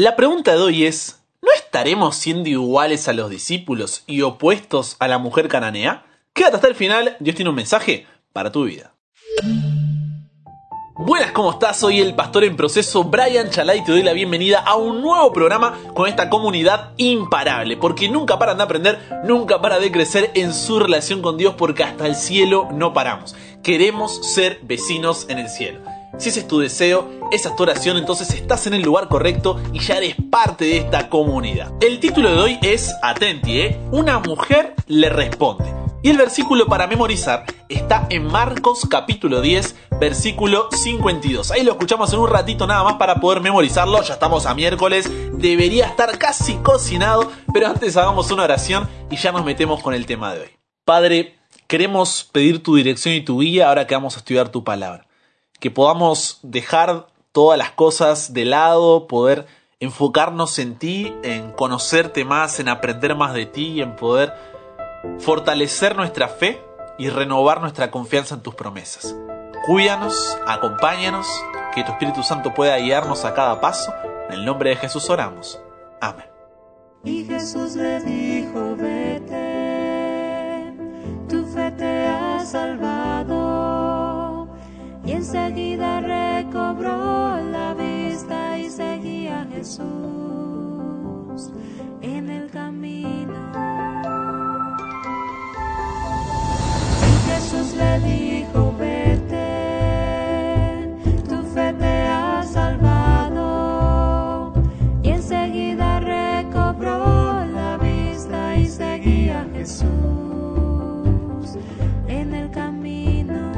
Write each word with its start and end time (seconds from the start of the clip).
La 0.00 0.14
pregunta 0.14 0.52
de 0.52 0.60
hoy 0.62 0.84
es, 0.84 1.24
¿no 1.42 1.48
estaremos 1.56 2.14
siendo 2.14 2.48
iguales 2.48 3.08
a 3.08 3.12
los 3.12 3.30
discípulos 3.30 4.04
y 4.06 4.22
opuestos 4.22 4.94
a 5.00 5.08
la 5.08 5.18
mujer 5.18 5.48
cananea? 5.48 6.06
Quédate 6.32 6.54
hasta 6.54 6.68
el 6.68 6.76
final, 6.76 7.16
Dios 7.18 7.34
tiene 7.34 7.48
un 7.48 7.56
mensaje 7.56 8.06
para 8.32 8.52
tu 8.52 8.62
vida. 8.62 8.94
Buenas, 10.94 11.32
¿cómo 11.32 11.50
estás? 11.50 11.80
Soy 11.80 12.00
el 12.00 12.14
pastor 12.14 12.44
en 12.44 12.54
proceso 12.54 13.02
Brian 13.02 13.50
Chalai 13.50 13.80
y 13.80 13.84
te 13.84 13.90
doy 13.90 14.04
la 14.04 14.12
bienvenida 14.12 14.60
a 14.60 14.76
un 14.76 15.02
nuevo 15.02 15.32
programa 15.32 15.76
con 15.94 16.08
esta 16.08 16.30
comunidad 16.30 16.92
imparable, 16.96 17.76
porque 17.76 18.08
nunca 18.08 18.38
paran 18.38 18.58
de 18.58 18.62
aprender, 18.62 19.22
nunca 19.24 19.60
para 19.60 19.80
de 19.80 19.90
crecer 19.90 20.30
en 20.34 20.54
su 20.54 20.78
relación 20.78 21.22
con 21.22 21.36
Dios, 21.36 21.56
porque 21.58 21.82
hasta 21.82 22.06
el 22.06 22.14
cielo 22.14 22.68
no 22.70 22.92
paramos. 22.92 23.34
Queremos 23.64 24.24
ser 24.32 24.60
vecinos 24.62 25.26
en 25.28 25.40
el 25.40 25.48
cielo. 25.48 25.80
Si 26.16 26.30
ese 26.30 26.40
es 26.40 26.48
tu 26.48 26.58
deseo, 26.58 27.10
esa 27.30 27.50
es 27.50 27.56
tu 27.56 27.62
oración, 27.62 27.96
entonces 27.96 28.30
estás 28.30 28.66
en 28.66 28.74
el 28.74 28.82
lugar 28.82 29.08
correcto 29.08 29.60
y 29.72 29.80
ya 29.80 29.98
eres 29.98 30.16
parte 30.30 30.64
de 30.64 30.78
esta 30.78 31.08
comunidad. 31.08 31.72
El 31.80 32.00
título 32.00 32.30
de 32.30 32.38
hoy 32.38 32.58
es 32.62 32.94
Atenti, 33.02 33.60
¿eh? 33.60 33.80
Una 33.92 34.18
mujer 34.18 34.74
le 34.86 35.10
responde. 35.10 35.78
Y 36.02 36.10
el 36.10 36.16
versículo 36.16 36.66
para 36.66 36.86
memorizar 36.86 37.44
está 37.68 38.06
en 38.10 38.24
Marcos 38.24 38.86
capítulo 38.88 39.40
10, 39.40 39.74
versículo 40.00 40.68
52. 40.70 41.50
Ahí 41.50 41.64
lo 41.64 41.72
escuchamos 41.72 42.12
en 42.12 42.20
un 42.20 42.30
ratito 42.30 42.66
nada 42.66 42.84
más 42.84 42.94
para 42.94 43.16
poder 43.16 43.40
memorizarlo. 43.40 44.00
Ya 44.02 44.14
estamos 44.14 44.46
a 44.46 44.54
miércoles, 44.54 45.10
debería 45.32 45.86
estar 45.86 46.16
casi 46.16 46.54
cocinado, 46.56 47.32
pero 47.52 47.66
antes 47.66 47.96
hagamos 47.96 48.30
una 48.30 48.44
oración 48.44 48.88
y 49.10 49.16
ya 49.16 49.32
nos 49.32 49.44
metemos 49.44 49.82
con 49.82 49.92
el 49.92 50.06
tema 50.06 50.34
de 50.34 50.40
hoy. 50.42 50.50
Padre, 50.84 51.34
queremos 51.66 52.28
pedir 52.30 52.62
tu 52.62 52.76
dirección 52.76 53.14
y 53.14 53.20
tu 53.20 53.40
guía 53.40 53.68
ahora 53.68 53.86
que 53.86 53.94
vamos 53.94 54.14
a 54.14 54.18
estudiar 54.20 54.50
tu 54.50 54.62
palabra. 54.62 55.07
Que 55.60 55.70
podamos 55.70 56.38
dejar 56.42 57.06
todas 57.32 57.58
las 57.58 57.72
cosas 57.72 58.32
de 58.32 58.44
lado, 58.44 59.06
poder 59.06 59.46
enfocarnos 59.80 60.58
en 60.58 60.76
ti, 60.76 61.14
en 61.22 61.52
conocerte 61.52 62.24
más, 62.24 62.58
en 62.60 62.68
aprender 62.68 63.14
más 63.14 63.34
de 63.34 63.46
ti, 63.46 63.80
en 63.80 63.96
poder 63.96 64.34
fortalecer 65.18 65.96
nuestra 65.96 66.28
fe 66.28 66.60
y 66.98 67.10
renovar 67.10 67.60
nuestra 67.60 67.90
confianza 67.90 68.34
en 68.34 68.42
tus 68.42 68.54
promesas. 68.54 69.14
Cuídanos, 69.66 70.36
acompáñanos, 70.46 71.26
que 71.74 71.84
tu 71.84 71.92
Espíritu 71.92 72.22
Santo 72.22 72.54
pueda 72.54 72.76
guiarnos 72.78 73.24
a 73.24 73.34
cada 73.34 73.60
paso. 73.60 73.92
En 74.28 74.34
el 74.34 74.44
nombre 74.44 74.70
de 74.70 74.76
Jesús 74.76 75.08
oramos. 75.10 75.60
Amén. 76.00 76.26
Jesús 97.58 97.74
le 97.74 97.98
dijo, 98.00 98.72
vete, 98.78 99.34
tu 101.28 101.42
fe 101.42 101.72
te 101.72 102.02
ha 102.06 102.44
salvado. 102.44 103.42
Y 105.02 105.08
enseguida 105.10 105.98
recobró 105.98 107.44
la 107.46 107.76
vista 107.78 108.54
y 108.54 108.64
seguía 108.66 109.40
a 109.40 109.46
Jesús 109.56 109.88
en 112.06 112.32
el 112.32 112.48
camino. 112.52 113.50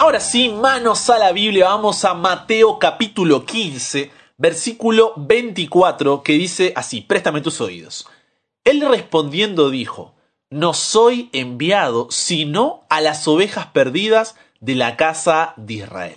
Ahora 0.00 0.18
sí, 0.18 0.48
manos 0.48 1.08
a 1.08 1.18
la 1.18 1.30
Biblia, 1.30 1.66
vamos 1.66 2.04
a 2.04 2.14
Mateo 2.14 2.80
capítulo 2.80 3.44
15, 3.46 4.23
versículo 4.36 5.12
24, 5.16 6.22
que 6.22 6.32
dice 6.34 6.72
así, 6.76 7.00
préstame 7.00 7.40
tus 7.40 7.60
oídos. 7.60 8.08
Él 8.64 8.80
respondiendo 8.88 9.70
dijo, 9.70 10.14
no 10.50 10.72
soy 10.72 11.30
enviado 11.32 12.08
sino 12.10 12.84
a 12.88 13.00
las 13.00 13.26
ovejas 13.28 13.66
perdidas 13.66 14.36
de 14.60 14.74
la 14.74 14.96
casa 14.96 15.54
de 15.56 15.74
Israel. 15.74 16.16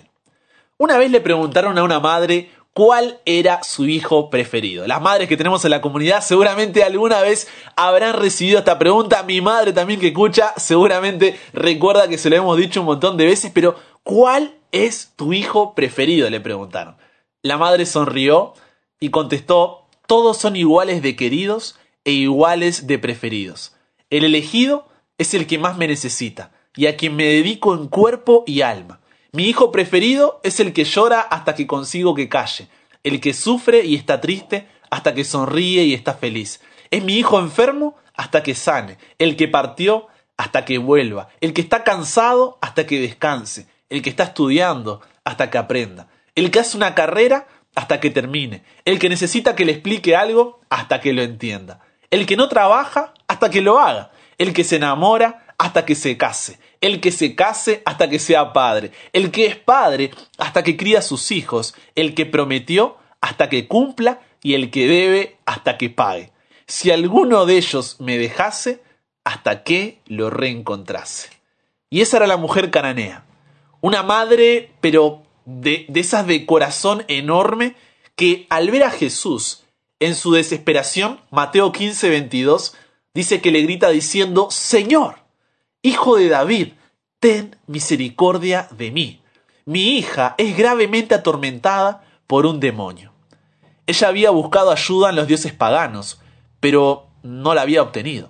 Una 0.76 0.96
vez 0.96 1.10
le 1.10 1.20
preguntaron 1.20 1.76
a 1.76 1.82
una 1.82 2.00
madre 2.00 2.50
cuál 2.72 3.18
era 3.24 3.64
su 3.64 3.86
hijo 3.86 4.30
preferido. 4.30 4.86
Las 4.86 5.02
madres 5.02 5.28
que 5.28 5.36
tenemos 5.36 5.64
en 5.64 5.72
la 5.72 5.80
comunidad 5.80 6.22
seguramente 6.22 6.84
alguna 6.84 7.20
vez 7.20 7.48
habrán 7.74 8.14
recibido 8.14 8.60
esta 8.60 8.78
pregunta. 8.78 9.24
Mi 9.24 9.40
madre 9.40 9.72
también 9.72 9.98
que 9.98 10.08
escucha 10.08 10.52
seguramente 10.56 11.38
recuerda 11.52 12.06
que 12.06 12.18
se 12.18 12.30
lo 12.30 12.36
hemos 12.36 12.56
dicho 12.56 12.80
un 12.80 12.86
montón 12.86 13.16
de 13.16 13.26
veces, 13.26 13.50
pero 13.52 13.74
¿cuál 14.04 14.54
es 14.70 15.12
tu 15.16 15.32
hijo 15.32 15.74
preferido? 15.74 16.30
le 16.30 16.40
preguntaron. 16.40 16.96
La 17.48 17.56
madre 17.56 17.86
sonrió 17.86 18.52
y 19.00 19.08
contestó, 19.08 19.86
todos 20.06 20.36
son 20.36 20.54
iguales 20.54 21.00
de 21.00 21.16
queridos 21.16 21.78
e 22.04 22.12
iguales 22.12 22.86
de 22.86 22.98
preferidos. 22.98 23.74
El 24.10 24.24
elegido 24.24 24.86
es 25.16 25.32
el 25.32 25.46
que 25.46 25.56
más 25.56 25.78
me 25.78 25.88
necesita 25.88 26.52
y 26.76 26.88
a 26.88 26.98
quien 26.98 27.16
me 27.16 27.24
dedico 27.24 27.74
en 27.74 27.88
cuerpo 27.88 28.44
y 28.46 28.60
alma. 28.60 29.00
Mi 29.32 29.44
hijo 29.44 29.72
preferido 29.72 30.40
es 30.42 30.60
el 30.60 30.74
que 30.74 30.84
llora 30.84 31.22
hasta 31.22 31.54
que 31.54 31.66
consigo 31.66 32.14
que 32.14 32.28
calle, 32.28 32.68
el 33.02 33.18
que 33.18 33.32
sufre 33.32 33.82
y 33.82 33.94
está 33.94 34.20
triste 34.20 34.68
hasta 34.90 35.14
que 35.14 35.24
sonríe 35.24 35.84
y 35.84 35.94
está 35.94 36.12
feliz. 36.12 36.60
Es 36.90 37.02
mi 37.02 37.16
hijo 37.16 37.38
enfermo 37.38 37.96
hasta 38.12 38.42
que 38.42 38.54
sane, 38.54 38.98
el 39.18 39.36
que 39.36 39.48
partió 39.48 40.08
hasta 40.36 40.66
que 40.66 40.76
vuelva, 40.76 41.30
el 41.40 41.54
que 41.54 41.62
está 41.62 41.82
cansado 41.82 42.58
hasta 42.60 42.86
que 42.86 43.00
descanse, 43.00 43.68
el 43.88 44.02
que 44.02 44.10
está 44.10 44.24
estudiando 44.24 45.00
hasta 45.24 45.48
que 45.48 45.56
aprenda, 45.56 46.10
el 46.38 46.50
que 46.50 46.60
hace 46.60 46.76
una 46.76 46.94
carrera 46.94 47.48
hasta 47.74 48.00
que 48.00 48.10
termine, 48.10 48.62
el 48.84 48.98
que 48.98 49.08
necesita 49.08 49.56
que 49.56 49.64
le 49.64 49.72
explique 49.72 50.16
algo 50.16 50.60
hasta 50.70 51.00
que 51.00 51.12
lo 51.12 51.22
entienda, 51.22 51.80
el 52.10 52.26
que 52.26 52.36
no 52.36 52.48
trabaja 52.48 53.14
hasta 53.26 53.50
que 53.50 53.60
lo 53.60 53.78
haga, 53.78 54.12
el 54.38 54.52
que 54.52 54.64
se 54.64 54.76
enamora 54.76 55.46
hasta 55.58 55.84
que 55.84 55.94
se 55.94 56.16
case, 56.16 56.58
el 56.80 57.00
que 57.00 57.10
se 57.10 57.34
case 57.34 57.82
hasta 57.84 58.08
que 58.08 58.18
sea 58.18 58.52
padre, 58.52 58.92
el 59.12 59.30
que 59.30 59.46
es 59.46 59.56
padre 59.56 60.12
hasta 60.38 60.62
que 60.62 60.76
cría 60.76 61.00
a 61.00 61.02
sus 61.02 61.30
hijos, 61.32 61.74
el 61.94 62.14
que 62.14 62.26
prometió 62.26 62.96
hasta 63.20 63.48
que 63.48 63.66
cumpla 63.66 64.20
y 64.42 64.54
el 64.54 64.70
que 64.70 64.86
debe 64.86 65.36
hasta 65.44 65.76
que 65.76 65.90
pague. 65.90 66.32
Si 66.66 66.90
alguno 66.90 67.46
de 67.46 67.56
ellos 67.56 67.96
me 67.98 68.18
dejase, 68.18 68.82
hasta 69.24 69.62
que 69.62 70.00
lo 70.06 70.30
reencontrase. 70.30 71.28
Y 71.90 72.00
esa 72.00 72.18
era 72.18 72.26
la 72.26 72.36
mujer 72.36 72.70
cananea, 72.70 73.26
una 73.80 74.02
madre, 74.02 74.72
pero 74.80 75.27
de, 75.48 75.86
esas 75.94 76.26
de 76.26 76.44
corazón 76.44 77.04
enorme, 77.08 77.74
que 78.16 78.46
al 78.50 78.70
ver 78.70 78.82
a 78.82 78.90
Jesús 78.90 79.64
en 79.98 80.14
su 80.14 80.32
desesperación, 80.32 81.20
Mateo 81.30 81.72
15, 81.72 82.10
22, 82.10 82.74
dice 83.14 83.40
que 83.40 83.50
le 83.50 83.62
grita 83.62 83.88
diciendo, 83.88 84.50
Señor, 84.50 85.20
Hijo 85.80 86.16
de 86.16 86.28
David, 86.28 86.72
ten 87.18 87.56
misericordia 87.66 88.68
de 88.76 88.90
mí. 88.90 89.22
Mi 89.64 89.96
hija 89.96 90.34
es 90.36 90.56
gravemente 90.56 91.14
atormentada 91.14 92.04
por 92.26 92.44
un 92.44 92.60
demonio. 92.60 93.12
Ella 93.86 94.08
había 94.08 94.30
buscado 94.30 94.70
ayuda 94.70 95.10
en 95.10 95.16
los 95.16 95.28
dioses 95.28 95.52
paganos, 95.52 96.20
pero 96.60 97.06
no 97.22 97.54
la 97.54 97.62
había 97.62 97.82
obtenido. 97.82 98.28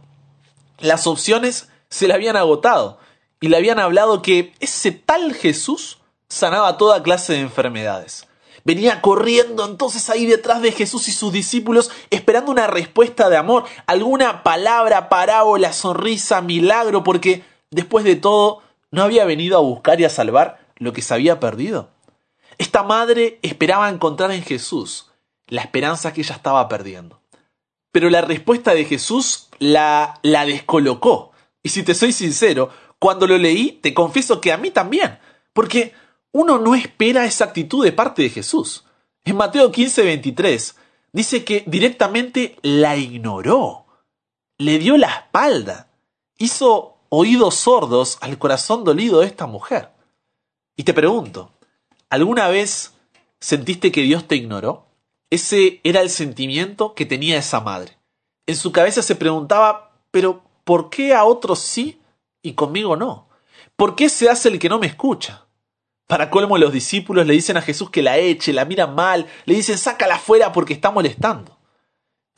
Las 0.79 1.07
opciones 1.07 1.69
se 1.89 2.07
le 2.07 2.15
habían 2.15 2.37
agotado 2.37 3.01
y 3.41 3.49
le 3.49 3.57
habían 3.57 3.81
hablado 3.81 4.23
que 4.23 4.53
ese 4.61 4.93
tal 4.93 5.35
Jesús 5.35 5.98
sanaba 6.29 6.77
toda 6.77 7.03
clase 7.03 7.35
de 7.35 7.41
enfermedades. 7.41 8.27
Venía 8.65 9.01
corriendo 9.01 9.65
entonces 9.65 10.11
ahí 10.11 10.27
detrás 10.27 10.61
de 10.61 10.73
Jesús 10.73 11.09
y 11.09 11.13
sus 11.13 11.33
discípulos 11.33 11.91
esperando 12.11 12.51
una 12.51 12.67
respuesta 12.67 13.31
de 13.31 13.37
amor, 13.37 13.65
alguna 13.87 14.43
palabra, 14.43 15.09
parábola, 15.09 15.73
sonrisa, 15.73 16.43
milagro, 16.43 17.03
porque 17.03 17.45
después 17.71 18.05
de 18.05 18.17
todo 18.17 18.63
no 18.91 19.03
había 19.03 19.25
venido 19.25 19.57
a 19.57 19.63
buscar 19.63 20.01
y 20.01 20.05
a 20.05 20.11
salvar 20.11 20.59
lo 20.77 20.93
que 20.93 21.03
se 21.03 21.15
había 21.15 21.41
perdido. 21.41 21.91
Esta 22.59 22.83
madre 22.83 23.39
esperaba 23.43 23.89
encontrar 23.89 24.33
en 24.33 24.43
Jesús 24.43 25.11
la 25.47 25.63
esperanza 25.63 26.13
que 26.13 26.21
ella 26.21 26.35
estaba 26.35 26.69
perdiendo. 26.69 27.21
Pero 27.93 28.11
la 28.11 28.21
respuesta 28.21 28.75
de 28.75 28.85
Jesús 28.85 29.49
la, 29.59 30.21
la 30.23 30.45
descolocó. 30.45 31.33
Y 31.63 31.71
si 31.71 31.83
te 31.83 31.95
soy 31.95 32.13
sincero, 32.13 32.71
cuando 32.99 33.27
lo 33.27 33.39
leí, 33.39 33.73
te 33.73 33.95
confieso 33.95 34.41
que 34.41 34.53
a 34.53 34.57
mí 34.57 34.71
también. 34.71 35.19
Porque 35.53 35.95
uno 36.33 36.59
no 36.59 36.75
espera 36.75 37.25
esa 37.25 37.45
actitud 37.45 37.85
de 37.85 37.93
parte 37.93 38.23
de 38.23 38.31
Jesús. 38.31 38.85
En 39.25 39.37
Mateo 39.37 39.71
15, 39.71 40.03
23 40.03 40.77
dice 41.13 41.45
que 41.45 41.65
directamente 41.67 42.57
la 42.63 42.97
ignoró, 42.97 43.87
le 44.59 44.79
dio 44.79 44.97
la 44.97 45.09
espalda, 45.09 45.91
hizo 46.37 46.99
oídos 47.09 47.55
sordos 47.55 48.19
al 48.21 48.39
corazón 48.39 48.85
dolido 48.85 49.21
de 49.21 49.27
esta 49.27 49.47
mujer. 49.47 49.91
Y 50.77 50.85
te 50.85 50.95
pregunto, 50.95 51.53
¿alguna 52.11 52.49
vez 52.49 52.95
sentiste 53.41 53.91
que 53.91 54.03
Dios 54.03 54.27
te 54.27 54.37
ignoró? 54.37 54.87
Ese 55.31 55.81
era 55.85 56.01
el 56.01 56.11
sentimiento 56.11 56.95
que 56.95 57.07
tenía 57.07 57.39
esa 57.39 57.61
madre. 57.61 57.99
En 58.47 58.57
su 58.57 58.73
cabeza 58.73 59.03
se 59.03 59.15
preguntaba, 59.15 60.01
pero 60.11 60.43
¿por 60.65 60.89
qué 60.89 61.15
a 61.15 61.25
otros 61.25 61.59
sí 61.59 62.01
y 62.43 62.53
conmigo 62.55 62.97
no? 62.97 63.29
¿Por 63.77 63.95
qué 63.95 64.09
se 64.09 64.31
hace 64.31 64.49
el 64.49 64.59
que 64.59 64.69
no 64.69 64.79
me 64.79 64.87
escucha? 64.87 65.48
Para 66.09 66.31
colmo 66.31 66.57
los 66.57 66.73
discípulos 66.73 67.27
le 67.27 67.35
dicen 67.35 67.59
a 67.59 67.63
Jesús 67.63 67.91
que 67.91 68.03
la 68.03 68.17
eche, 68.17 68.55
la 68.55 68.65
miran 68.65 68.95
mal, 68.95 69.27
le 69.45 69.55
dicen 69.55 69.77
sácala 69.77 70.19
fuera 70.19 70.53
porque 70.53 70.73
está 70.73 70.91
molestando. 70.91 71.59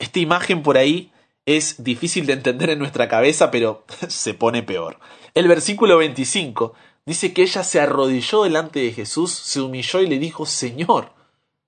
Esta 0.01 0.19
imagen 0.19 0.65
por 0.65 0.77
ahí 0.77 1.13
es 1.47 1.85
difícil 1.85 2.27
de 2.27 2.33
entender 2.33 2.71
en 2.71 2.81
nuestra 2.81 3.09
cabeza, 3.09 3.53
pero 3.53 3.85
se 4.09 4.35
pone 4.35 4.65
peor. 4.65 4.99
El 5.35 5.47
versículo 5.47 5.99
25 5.99 6.75
dice 7.07 7.33
que 7.33 7.43
ella 7.43 7.63
se 7.63 7.81
arrodilló 7.81 8.43
delante 8.43 8.81
de 8.81 8.93
Jesús, 8.93 9.33
se 9.33 9.61
humilló 9.61 10.01
y 10.01 10.09
le 10.09 10.19
dijo, 10.19 10.47
Señor, 10.47 11.13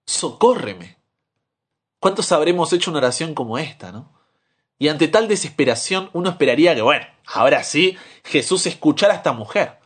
socórreme. 0.05 0.99
¿Cuántos 2.01 2.33
habremos 2.33 2.73
hecho 2.73 2.91
una 2.91 2.99
oración 2.99 3.33
como 3.33 3.59
esta, 3.59 3.93
no? 3.93 4.13
Y 4.77 4.89
ante 4.89 5.07
tal 5.07 5.29
desesperación 5.29 6.11
uno 6.15 6.31
esperaría 6.31 6.75
que, 6.75 6.83
bueno, 6.83 7.07
ahora 7.27 7.63
sí, 7.63 7.97
Jesús 8.25 8.67
escuchara 8.67 9.15
a 9.15 9.19
esta 9.19 9.33
mujer. 9.33 9.79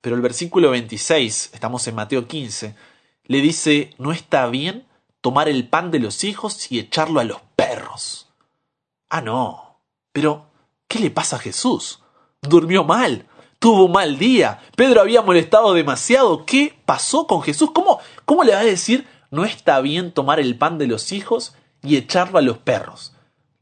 Pero 0.00 0.16
el 0.16 0.22
versículo 0.22 0.70
26, 0.70 1.50
estamos 1.52 1.86
en 1.86 1.94
Mateo 1.94 2.26
15, 2.26 2.74
le 3.24 3.40
dice, 3.40 3.90
no 3.98 4.12
está 4.12 4.46
bien 4.46 4.86
tomar 5.20 5.48
el 5.48 5.68
pan 5.68 5.90
de 5.90 5.98
los 5.98 6.24
hijos 6.24 6.72
y 6.72 6.78
echarlo 6.78 7.20
a 7.20 7.24
los 7.24 7.40
perros. 7.54 8.28
Ah, 9.10 9.20
no. 9.20 9.80
Pero, 10.12 10.46
¿qué 10.88 10.98
le 11.00 11.10
pasa 11.10 11.36
a 11.36 11.40
Jesús? 11.40 12.00
Durmió 12.40 12.82
mal, 12.82 13.26
tuvo 13.58 13.84
un 13.84 13.92
mal 13.92 14.18
día, 14.18 14.60
Pedro 14.74 15.02
había 15.02 15.20
molestado 15.20 15.74
demasiado. 15.74 16.46
¿Qué 16.46 16.74
pasó 16.86 17.26
con 17.26 17.42
Jesús? 17.42 17.70
¿Cómo, 17.72 18.00
cómo 18.24 18.42
le 18.42 18.54
va 18.54 18.60
a 18.60 18.64
decir, 18.64 19.06
no 19.30 19.44
está 19.44 19.80
bien 19.80 20.12
tomar 20.12 20.40
el 20.40 20.56
pan 20.56 20.78
de 20.78 20.86
los 20.86 21.12
hijos 21.12 21.54
y 21.82 21.96
echarlo 21.96 22.38
a 22.38 22.42
los 22.42 22.56
perros? 22.56 23.12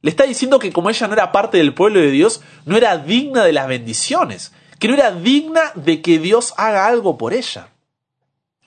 Le 0.03 0.11
está 0.11 0.23
diciendo 0.23 0.61
que 0.61 0.73
como 0.73 0.91
ella 0.91 1.09
no 1.09 1.15
era 1.15 1.33
parte 1.33 1.59
del 1.59 1.75
pueblo 1.75 1.99
de 1.99 2.13
Dios, 2.13 2.43
no 2.65 2.77
era 2.77 2.97
digna 2.97 3.45
de 3.45 3.53
las 3.53 3.67
bendiciones 3.67 4.53
que 4.79 4.89
no 4.89 4.95
era 4.95 5.11
digna 5.13 5.73
de 5.75 6.03
que 6.03 6.19
Dios 6.19 6.55
haga 6.57 6.87
algo 6.87 7.19
por 7.19 7.35
ella. 7.35 7.69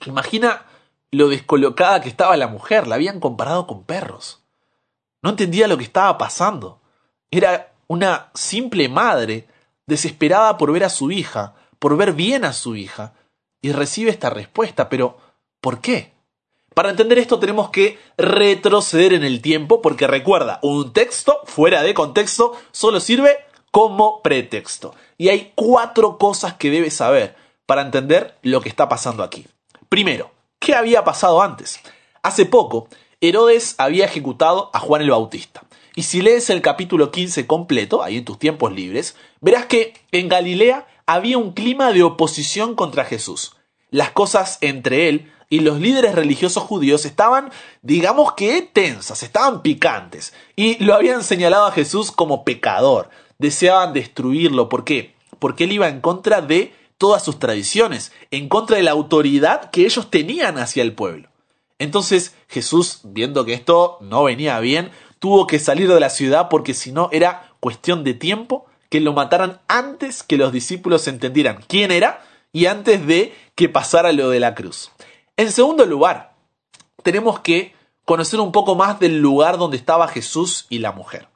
Imagina 0.06 0.66
lo 1.10 1.28
descolocada 1.28 2.00
que 2.00 2.08
estaba 2.08 2.36
la 2.36 2.48
mujer, 2.48 2.86
la 2.86 2.96
habían 2.96 3.20
comparado 3.20 3.66
con 3.66 3.84
perros. 3.84 4.42
No 5.22 5.30
entendía 5.30 5.68
lo 5.68 5.78
que 5.78 5.84
estaba 5.84 6.18
pasando. 6.18 6.80
Era 7.30 7.72
una 7.86 8.30
simple 8.34 8.88
madre 8.88 9.46
desesperada 9.86 10.58
por 10.58 10.72
ver 10.72 10.84
a 10.84 10.90
su 10.90 11.10
hija, 11.10 11.54
por 11.78 11.96
ver 11.96 12.12
bien 12.12 12.44
a 12.44 12.52
su 12.52 12.76
hija, 12.76 13.14
y 13.60 13.72
recibe 13.72 14.10
esta 14.10 14.30
respuesta. 14.30 14.88
Pero, 14.88 15.18
¿por 15.60 15.80
qué? 15.80 16.12
Para 16.74 16.90
entender 16.90 17.18
esto 17.18 17.38
tenemos 17.38 17.70
que 17.70 17.98
retroceder 18.16 19.12
en 19.12 19.24
el 19.24 19.42
tiempo, 19.42 19.82
porque 19.82 20.06
recuerda, 20.06 20.58
un 20.62 20.92
texto 20.92 21.40
fuera 21.44 21.82
de 21.82 21.94
contexto 21.94 22.56
solo 22.72 22.98
sirve 22.98 23.36
como 23.70 24.22
pretexto. 24.22 24.94
Y 25.22 25.28
hay 25.28 25.52
cuatro 25.54 26.18
cosas 26.18 26.54
que 26.54 26.68
debes 26.68 26.94
saber 26.94 27.36
para 27.64 27.82
entender 27.82 28.36
lo 28.42 28.60
que 28.60 28.68
está 28.68 28.88
pasando 28.88 29.22
aquí. 29.22 29.46
Primero, 29.88 30.32
¿qué 30.58 30.74
había 30.74 31.04
pasado 31.04 31.40
antes? 31.40 31.78
Hace 32.24 32.44
poco, 32.44 32.88
Herodes 33.20 33.76
había 33.78 34.06
ejecutado 34.06 34.68
a 34.72 34.80
Juan 34.80 35.00
el 35.00 35.12
Bautista. 35.12 35.62
Y 35.94 36.02
si 36.02 36.22
lees 36.22 36.50
el 36.50 36.60
capítulo 36.60 37.12
15 37.12 37.46
completo, 37.46 38.02
ahí 38.02 38.16
en 38.16 38.24
tus 38.24 38.36
tiempos 38.36 38.72
libres, 38.72 39.14
verás 39.40 39.66
que 39.66 39.94
en 40.10 40.28
Galilea 40.28 40.88
había 41.06 41.38
un 41.38 41.52
clima 41.52 41.92
de 41.92 42.02
oposición 42.02 42.74
contra 42.74 43.04
Jesús. 43.04 43.54
Las 43.90 44.10
cosas 44.10 44.58
entre 44.60 45.08
él 45.08 45.32
y 45.48 45.60
los 45.60 45.78
líderes 45.78 46.16
religiosos 46.16 46.64
judíos 46.64 47.04
estaban, 47.04 47.52
digamos 47.82 48.32
que 48.32 48.62
tensas, 48.62 49.22
estaban 49.22 49.62
picantes, 49.62 50.32
y 50.56 50.82
lo 50.82 50.94
habían 50.94 51.22
señalado 51.22 51.66
a 51.66 51.72
Jesús 51.72 52.10
como 52.10 52.42
pecador, 52.42 53.08
deseaban 53.38 53.92
destruirlo. 53.92 54.68
¿Por 54.68 54.84
qué? 54.84 55.14
Porque 55.38 55.64
él 55.64 55.72
iba 55.72 55.88
en 55.88 56.00
contra 56.00 56.40
de 56.40 56.72
todas 56.98 57.24
sus 57.24 57.38
tradiciones, 57.38 58.12
en 58.30 58.48
contra 58.48 58.76
de 58.76 58.84
la 58.84 58.92
autoridad 58.92 59.70
que 59.70 59.84
ellos 59.84 60.10
tenían 60.10 60.58
hacia 60.58 60.82
el 60.82 60.92
pueblo. 60.92 61.28
Entonces 61.78 62.36
Jesús, 62.48 63.00
viendo 63.02 63.44
que 63.44 63.54
esto 63.54 63.98
no 64.00 64.24
venía 64.24 64.60
bien, 64.60 64.90
tuvo 65.18 65.46
que 65.46 65.58
salir 65.58 65.92
de 65.92 65.98
la 65.98 66.10
ciudad 66.10 66.48
porque 66.48 66.74
si 66.74 66.92
no 66.92 67.08
era 67.12 67.52
cuestión 67.58 68.04
de 68.04 68.14
tiempo 68.14 68.66
que 68.88 69.00
lo 69.00 69.12
mataran 69.12 69.60
antes 69.68 70.22
que 70.22 70.36
los 70.36 70.52
discípulos 70.52 71.08
entendieran 71.08 71.64
quién 71.66 71.90
era 71.90 72.22
y 72.52 72.66
antes 72.66 73.06
de 73.06 73.34
que 73.54 73.68
pasara 73.68 74.12
lo 74.12 74.30
de 74.30 74.38
la 74.38 74.54
cruz. 74.54 74.92
En 75.36 75.50
segundo 75.50 75.86
lugar, 75.86 76.34
tenemos 77.02 77.40
que 77.40 77.74
conocer 78.04 78.38
un 78.38 78.52
poco 78.52 78.74
más 78.74 79.00
del 79.00 79.18
lugar 79.18 79.58
donde 79.58 79.76
estaba 79.76 80.08
Jesús 80.08 80.66
y 80.68 80.78
la 80.78 80.92
mujer. 80.92 81.28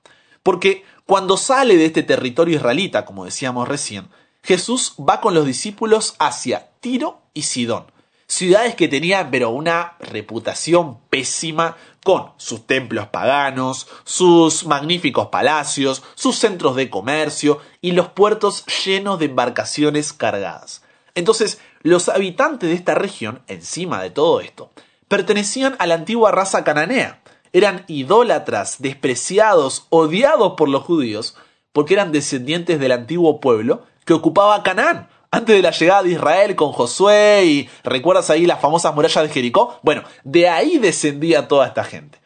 Porque 0.42 0.84
cuando 1.06 1.36
sale 1.36 1.76
de 1.76 1.86
este 1.86 2.02
territorio 2.02 2.56
israelita, 2.56 3.04
como 3.04 3.24
decíamos 3.24 3.68
recién, 3.68 4.08
Jesús 4.42 4.94
va 4.98 5.20
con 5.20 5.34
los 5.34 5.46
discípulos 5.46 6.16
hacia 6.18 6.68
Tiro 6.80 7.20
y 7.32 7.42
Sidón, 7.42 7.86
ciudades 8.26 8.74
que 8.74 8.88
tenían 8.88 9.30
pero 9.30 9.50
una 9.50 9.96
reputación 10.00 10.98
pésima 11.08 11.76
con 12.04 12.32
sus 12.38 12.66
templos 12.66 13.06
paganos, 13.08 13.86
sus 14.04 14.66
magníficos 14.66 15.28
palacios, 15.28 16.02
sus 16.16 16.38
centros 16.38 16.74
de 16.74 16.90
comercio 16.90 17.60
y 17.80 17.92
los 17.92 18.08
puertos 18.08 18.64
llenos 18.84 19.20
de 19.20 19.26
embarcaciones 19.26 20.12
cargadas. 20.12 20.82
Entonces, 21.14 21.60
los 21.82 22.08
habitantes 22.08 22.68
de 22.68 22.74
esta 22.74 22.96
región, 22.96 23.42
encima 23.46 24.02
de 24.02 24.10
todo 24.10 24.40
esto, 24.40 24.70
pertenecían 25.06 25.76
a 25.78 25.86
la 25.86 25.94
antigua 25.94 26.32
raza 26.32 26.64
cananea, 26.64 27.22
eran 27.56 27.86
idólatras, 27.88 28.82
despreciados, 28.82 29.86
odiados 29.88 30.52
por 30.58 30.68
los 30.68 30.82
judíos, 30.82 31.38
porque 31.72 31.94
eran 31.94 32.12
descendientes 32.12 32.78
del 32.78 32.92
antiguo 32.92 33.40
pueblo 33.40 33.84
que 34.04 34.12
ocupaba 34.12 34.62
Canaán, 34.62 35.08
antes 35.30 35.56
de 35.56 35.62
la 35.62 35.70
llegada 35.70 36.02
de 36.02 36.10
Israel 36.10 36.54
con 36.54 36.72
Josué 36.72 37.46
y 37.46 37.70
recuerdas 37.82 38.28
ahí 38.28 38.44
las 38.44 38.60
famosas 38.60 38.94
murallas 38.94 39.24
de 39.24 39.32
Jericó. 39.32 39.80
Bueno, 39.82 40.02
de 40.22 40.50
ahí 40.50 40.76
descendía 40.76 41.48
toda 41.48 41.66
esta 41.66 41.82
gente. 41.82 42.20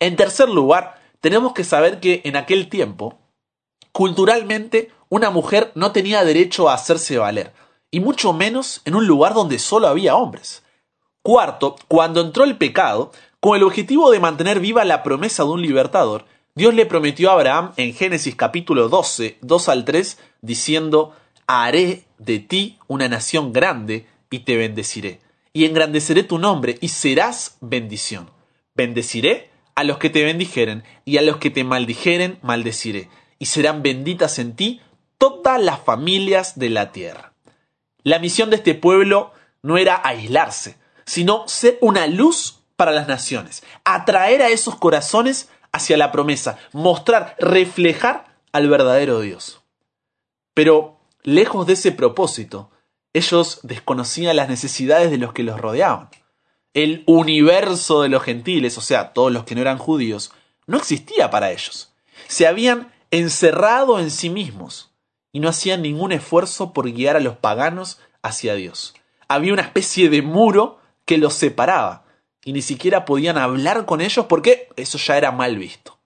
En 0.00 0.16
tercer 0.16 0.48
lugar, 0.48 1.00
tenemos 1.20 1.52
que 1.52 1.62
saber 1.62 2.00
que 2.00 2.20
en 2.24 2.34
aquel 2.34 2.68
tiempo, 2.68 3.20
culturalmente, 3.92 4.90
una 5.08 5.30
mujer 5.30 5.70
no 5.76 5.92
tenía 5.92 6.24
derecho 6.24 6.68
a 6.68 6.74
hacerse 6.74 7.18
valer, 7.18 7.52
y 7.92 8.00
mucho 8.00 8.32
menos 8.32 8.82
en 8.84 8.96
un 8.96 9.06
lugar 9.06 9.32
donde 9.32 9.60
solo 9.60 9.86
había 9.86 10.16
hombres. 10.16 10.64
Cuarto, 11.22 11.76
cuando 11.86 12.20
entró 12.20 12.42
el 12.42 12.58
pecado, 12.58 13.12
con 13.42 13.56
el 13.56 13.64
objetivo 13.64 14.12
de 14.12 14.20
mantener 14.20 14.60
viva 14.60 14.84
la 14.84 15.02
promesa 15.02 15.42
de 15.42 15.50
un 15.50 15.62
libertador, 15.62 16.26
Dios 16.54 16.74
le 16.74 16.86
prometió 16.86 17.28
a 17.28 17.32
Abraham 17.32 17.72
en 17.76 17.92
Génesis 17.92 18.36
capítulo 18.36 18.88
12, 18.88 19.38
2 19.40 19.68
al 19.68 19.84
3, 19.84 20.18
diciendo, 20.42 21.16
Haré 21.48 22.04
de 22.18 22.38
ti 22.38 22.78
una 22.86 23.08
nación 23.08 23.52
grande 23.52 24.06
y 24.30 24.38
te 24.44 24.56
bendeciré, 24.56 25.18
y 25.52 25.64
engrandeceré 25.64 26.22
tu 26.22 26.38
nombre 26.38 26.78
y 26.80 26.90
serás 26.90 27.56
bendición. 27.60 28.30
Bendeciré 28.76 29.50
a 29.74 29.82
los 29.82 29.98
que 29.98 30.08
te 30.08 30.22
bendijeren, 30.22 30.84
y 31.04 31.16
a 31.16 31.22
los 31.22 31.38
que 31.38 31.50
te 31.50 31.64
maldijeren 31.64 32.38
maldeciré, 32.42 33.08
y 33.40 33.46
serán 33.46 33.82
benditas 33.82 34.38
en 34.38 34.54
ti 34.54 34.80
todas 35.18 35.60
las 35.60 35.80
familias 35.80 36.60
de 36.60 36.70
la 36.70 36.92
tierra. 36.92 37.32
La 38.04 38.20
misión 38.20 38.50
de 38.50 38.56
este 38.56 38.76
pueblo 38.76 39.32
no 39.62 39.78
era 39.78 40.00
aislarse, 40.04 40.76
sino 41.04 41.48
ser 41.48 41.76
una 41.80 42.06
luz 42.06 42.61
para 42.82 42.90
las 42.90 43.06
naciones, 43.06 43.62
atraer 43.84 44.42
a 44.42 44.48
esos 44.48 44.74
corazones 44.74 45.48
hacia 45.70 45.96
la 45.96 46.10
promesa, 46.10 46.58
mostrar, 46.72 47.36
reflejar 47.38 48.40
al 48.50 48.68
verdadero 48.68 49.20
Dios. 49.20 49.62
Pero, 50.52 50.98
lejos 51.22 51.64
de 51.68 51.74
ese 51.74 51.92
propósito, 51.92 52.72
ellos 53.12 53.60
desconocían 53.62 54.34
las 54.34 54.48
necesidades 54.48 55.12
de 55.12 55.18
los 55.18 55.32
que 55.32 55.44
los 55.44 55.60
rodeaban. 55.60 56.08
El 56.74 57.04
universo 57.06 58.02
de 58.02 58.08
los 58.08 58.24
gentiles, 58.24 58.76
o 58.78 58.80
sea, 58.80 59.12
todos 59.12 59.30
los 59.30 59.44
que 59.44 59.54
no 59.54 59.60
eran 59.60 59.78
judíos, 59.78 60.32
no 60.66 60.76
existía 60.76 61.30
para 61.30 61.52
ellos. 61.52 61.94
Se 62.26 62.48
habían 62.48 62.92
encerrado 63.12 64.00
en 64.00 64.10
sí 64.10 64.28
mismos 64.28 64.90
y 65.30 65.38
no 65.38 65.48
hacían 65.48 65.82
ningún 65.82 66.10
esfuerzo 66.10 66.72
por 66.72 66.90
guiar 66.90 67.14
a 67.14 67.20
los 67.20 67.36
paganos 67.36 68.00
hacia 68.22 68.54
Dios. 68.54 68.94
Había 69.28 69.52
una 69.52 69.62
especie 69.62 70.10
de 70.10 70.22
muro 70.22 70.80
que 71.04 71.16
los 71.16 71.34
separaba 71.34 72.02
y 72.44 72.52
ni 72.52 72.62
siquiera 72.62 73.04
podían 73.04 73.38
hablar 73.38 73.84
con 73.86 74.00
ellos 74.00 74.26
porque 74.26 74.68
eso 74.76 74.98
ya 74.98 75.16
era 75.16 75.32
mal 75.32 75.56
visto. 75.56 75.98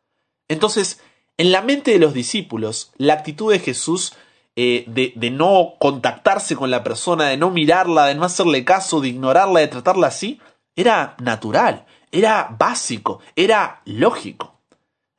Entonces, 0.49 1.01
en 1.37 1.53
la 1.53 1.63
mente 1.63 1.91
de 1.93 1.99
los 1.99 2.15
discípulos, 2.15 2.93
la 2.97 3.15
actitud 3.15 3.53
de 3.53 3.59
Jesús 3.59 4.15
eh, 4.55 4.85
de, 4.87 5.13
de 5.17 5.31
no 5.31 5.75
contactarse 5.79 6.57
con 6.57 6.71
la 6.71 6.83
persona, 6.83 7.27
de 7.27 7.37
no 7.37 7.51
mirarla, 7.51 8.07
de 8.07 8.15
no 8.15 8.25
hacerle 8.25 8.65
caso, 8.65 9.01
de 9.01 9.09
ignorarla, 9.09 9.61
de 9.61 9.69
tratarla 9.69 10.07
así, 10.07 10.41
era 10.75 11.17
natural, 11.21 11.87
era 12.13 12.55
básico, 12.59 13.21
era 13.35 13.83
lógico. 13.85 14.61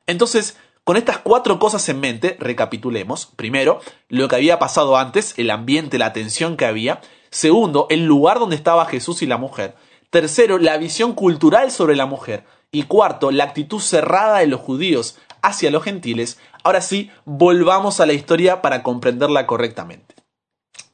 Entonces, 0.06 0.56
con 0.88 0.96
estas 0.96 1.18
cuatro 1.18 1.58
cosas 1.58 1.86
en 1.90 2.00
mente, 2.00 2.36
recapitulemos. 2.40 3.26
Primero, 3.36 3.80
lo 4.08 4.26
que 4.26 4.36
había 4.36 4.58
pasado 4.58 4.96
antes, 4.96 5.34
el 5.36 5.50
ambiente, 5.50 5.98
la 5.98 6.14
tensión 6.14 6.56
que 6.56 6.64
había. 6.64 7.02
Segundo, 7.30 7.86
el 7.90 8.06
lugar 8.06 8.38
donde 8.38 8.56
estaba 8.56 8.86
Jesús 8.86 9.20
y 9.20 9.26
la 9.26 9.36
mujer. 9.36 9.76
Tercero, 10.10 10.58
la 10.58 10.76
visión 10.78 11.12
cultural 11.14 11.70
sobre 11.70 11.96
la 11.96 12.06
mujer. 12.06 12.44
Y 12.70 12.84
cuarto, 12.84 13.30
la 13.30 13.44
actitud 13.44 13.80
cerrada 13.80 14.38
de 14.38 14.46
los 14.46 14.60
judíos 14.60 15.18
hacia 15.42 15.70
los 15.70 15.82
gentiles. 15.82 16.38
Ahora 16.64 16.80
sí, 16.80 17.10
volvamos 17.24 18.00
a 18.00 18.06
la 18.06 18.12
historia 18.12 18.62
para 18.62 18.82
comprenderla 18.82 19.46
correctamente. 19.46 20.14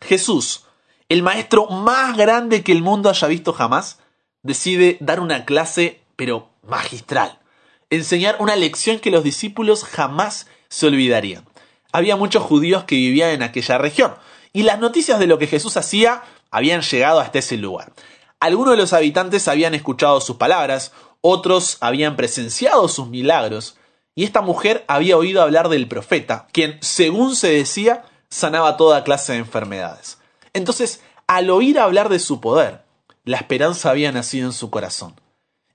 Jesús, 0.00 0.64
el 1.08 1.22
maestro 1.22 1.66
más 1.66 2.16
grande 2.16 2.62
que 2.62 2.72
el 2.72 2.82
mundo 2.82 3.08
haya 3.08 3.28
visto 3.28 3.52
jamás, 3.52 4.00
decide 4.42 4.98
dar 5.00 5.20
una 5.20 5.44
clase, 5.44 6.00
pero 6.16 6.50
magistral. 6.62 7.40
Enseñar 7.90 8.36
una 8.40 8.56
lección 8.56 8.98
que 8.98 9.10
los 9.10 9.24
discípulos 9.24 9.84
jamás 9.84 10.46
se 10.68 10.86
olvidarían. 10.86 11.44
Había 11.92 12.16
muchos 12.16 12.42
judíos 12.42 12.84
que 12.84 12.96
vivían 12.96 13.30
en 13.30 13.42
aquella 13.42 13.78
región, 13.78 14.14
y 14.52 14.62
las 14.62 14.78
noticias 14.78 15.18
de 15.18 15.26
lo 15.26 15.38
que 15.38 15.46
Jesús 15.46 15.76
hacía 15.76 16.22
habían 16.50 16.82
llegado 16.82 17.20
hasta 17.20 17.38
ese 17.38 17.56
lugar. 17.56 17.92
Algunos 18.44 18.72
de 18.72 18.76
los 18.76 18.92
habitantes 18.92 19.48
habían 19.48 19.72
escuchado 19.72 20.20
sus 20.20 20.36
palabras, 20.36 20.92
otros 21.22 21.78
habían 21.80 22.14
presenciado 22.14 22.88
sus 22.88 23.08
milagros, 23.08 23.78
y 24.14 24.24
esta 24.24 24.42
mujer 24.42 24.84
había 24.86 25.16
oído 25.16 25.40
hablar 25.40 25.70
del 25.70 25.88
profeta, 25.88 26.46
quien, 26.52 26.76
según 26.82 27.36
se 27.36 27.48
decía, 27.48 28.04
sanaba 28.28 28.76
toda 28.76 29.02
clase 29.02 29.32
de 29.32 29.38
enfermedades. 29.38 30.18
Entonces, 30.52 31.00
al 31.26 31.48
oír 31.48 31.78
hablar 31.80 32.10
de 32.10 32.18
su 32.18 32.42
poder, 32.42 32.84
la 33.24 33.38
esperanza 33.38 33.88
había 33.88 34.12
nacido 34.12 34.46
en 34.48 34.52
su 34.52 34.68
corazón. 34.68 35.18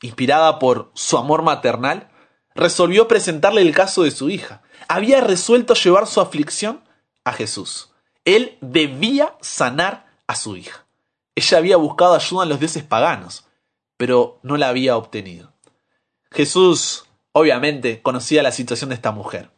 Inspirada 0.03 0.59
por 0.59 0.91
su 0.93 1.17
amor 1.17 1.41
maternal, 1.41 2.11
resolvió 2.53 3.07
presentarle 3.07 3.63
el 3.63 3.73
caso 3.73 4.03
de 4.03 4.11
su 4.11 4.29
hija. 4.29 4.61
Había 4.87 5.21
resuelto 5.21 5.73
llevar 5.73 6.05
su 6.05 6.21
aflicción 6.21 6.83
a 7.23 7.33
Jesús. 7.33 7.89
Él 8.25 8.59
debía 8.61 9.33
sanar 9.41 10.05
a 10.27 10.35
su 10.35 10.55
hija. 10.55 10.85
Ella 11.39 11.57
había 11.57 11.77
buscado 11.77 12.15
ayuda 12.15 12.43
en 12.43 12.49
los 12.49 12.59
dioses 12.59 12.83
paganos, 12.83 13.45
pero 13.95 14.41
no 14.43 14.57
la 14.57 14.67
había 14.67 14.97
obtenido. 14.97 15.53
Jesús, 16.31 17.05
obviamente, 17.31 18.01
conocía 18.01 18.43
la 18.43 18.51
situación 18.51 18.89
de 18.89 18.95
esta 18.95 19.13
mujer. 19.13 19.49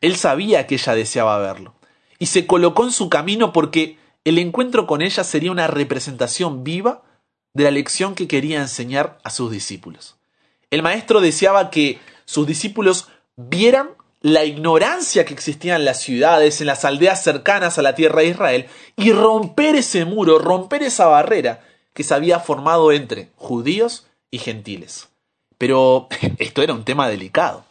Él 0.00 0.16
sabía 0.16 0.66
que 0.66 0.76
ella 0.76 0.94
deseaba 0.94 1.36
verlo, 1.36 1.74
y 2.18 2.24
se 2.24 2.46
colocó 2.46 2.84
en 2.84 2.90
su 2.90 3.10
camino 3.10 3.52
porque 3.52 3.98
el 4.24 4.38
encuentro 4.38 4.86
con 4.86 5.02
ella 5.02 5.22
sería 5.22 5.52
una 5.52 5.66
representación 5.66 6.64
viva 6.64 7.02
de 7.52 7.64
la 7.64 7.70
lección 7.70 8.14
que 8.14 8.26
quería 8.26 8.58
enseñar 8.58 9.18
a 9.22 9.28
sus 9.28 9.50
discípulos. 9.50 10.16
El 10.70 10.82
maestro 10.82 11.20
deseaba 11.20 11.68
que 11.68 11.98
sus 12.24 12.46
discípulos 12.46 13.08
vieran 13.36 13.90
la 14.20 14.44
ignorancia 14.44 15.24
que 15.24 15.32
existía 15.32 15.76
en 15.76 15.84
las 15.84 16.00
ciudades, 16.00 16.60
en 16.60 16.66
las 16.66 16.84
aldeas 16.84 17.22
cercanas 17.22 17.78
a 17.78 17.82
la 17.82 17.94
tierra 17.94 18.20
de 18.20 18.28
Israel, 18.28 18.66
y 18.96 19.12
romper 19.12 19.76
ese 19.76 20.04
muro, 20.04 20.38
romper 20.38 20.82
esa 20.82 21.06
barrera 21.06 21.60
que 21.94 22.04
se 22.04 22.14
había 22.14 22.38
formado 22.38 22.92
entre 22.92 23.30
judíos 23.36 24.06
y 24.30 24.38
gentiles. 24.38 25.08
Pero 25.58 26.08
esto 26.38 26.62
era 26.62 26.74
un 26.74 26.84
tema 26.84 27.08
delicado. 27.08 27.64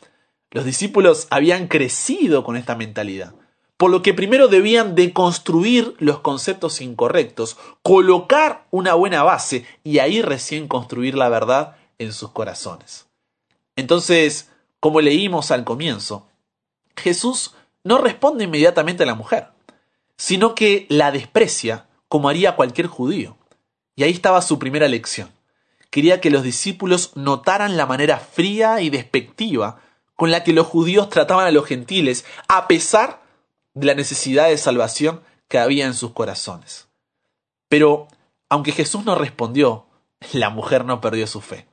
Los 0.51 0.65
discípulos 0.65 1.27
habían 1.29 1.67
crecido 1.67 2.43
con 2.43 2.57
esta 2.57 2.75
mentalidad, 2.75 3.35
por 3.77 3.91
lo 3.91 4.01
que 4.01 4.15
primero 4.15 4.47
debían 4.47 4.95
deconstruir 4.95 5.93
los 5.99 6.19
conceptos 6.21 6.81
incorrectos, 6.81 7.57
colocar 7.83 8.65
una 8.71 8.95
buena 8.95 9.21
base 9.21 9.65
y 9.83 9.99
ahí 9.99 10.23
recién 10.23 10.67
construir 10.67 11.15
la 11.15 11.29
verdad 11.29 11.75
en 11.99 12.11
sus 12.11 12.31
corazones. 12.31 13.05
Entonces, 13.75 14.49
como 14.79 15.01
leímos 15.01 15.51
al 15.51 15.63
comienzo, 15.63 16.28
Jesús 16.99 17.55
no 17.83 17.97
responde 17.97 18.43
inmediatamente 18.43 19.03
a 19.03 19.05
la 19.05 19.15
mujer, 19.15 19.47
sino 20.17 20.53
que 20.53 20.85
la 20.89 21.11
desprecia 21.11 21.87
como 22.07 22.29
haría 22.29 22.55
cualquier 22.55 22.87
judío. 22.87 23.37
Y 23.95 24.03
ahí 24.03 24.11
estaba 24.11 24.41
su 24.41 24.59
primera 24.59 24.87
lección. 24.87 25.31
Quería 25.89 26.21
que 26.21 26.29
los 26.29 26.43
discípulos 26.43 27.11
notaran 27.15 27.77
la 27.77 27.85
manera 27.85 28.19
fría 28.19 28.81
y 28.81 28.89
despectiva 28.89 29.81
con 30.15 30.31
la 30.31 30.43
que 30.43 30.53
los 30.53 30.67
judíos 30.67 31.09
trataban 31.09 31.47
a 31.47 31.51
los 31.51 31.65
gentiles, 31.65 32.25
a 32.47 32.67
pesar 32.67 33.21
de 33.73 33.87
la 33.87 33.95
necesidad 33.95 34.49
de 34.49 34.57
salvación 34.57 35.21
que 35.47 35.57
había 35.57 35.85
en 35.85 35.93
sus 35.93 36.11
corazones. 36.11 36.87
Pero, 37.69 38.07
aunque 38.49 38.71
Jesús 38.71 39.05
no 39.05 39.15
respondió, 39.15 39.85
la 40.33 40.49
mujer 40.49 40.85
no 40.85 41.01
perdió 41.01 41.25
su 41.25 41.41
fe. 41.41 41.67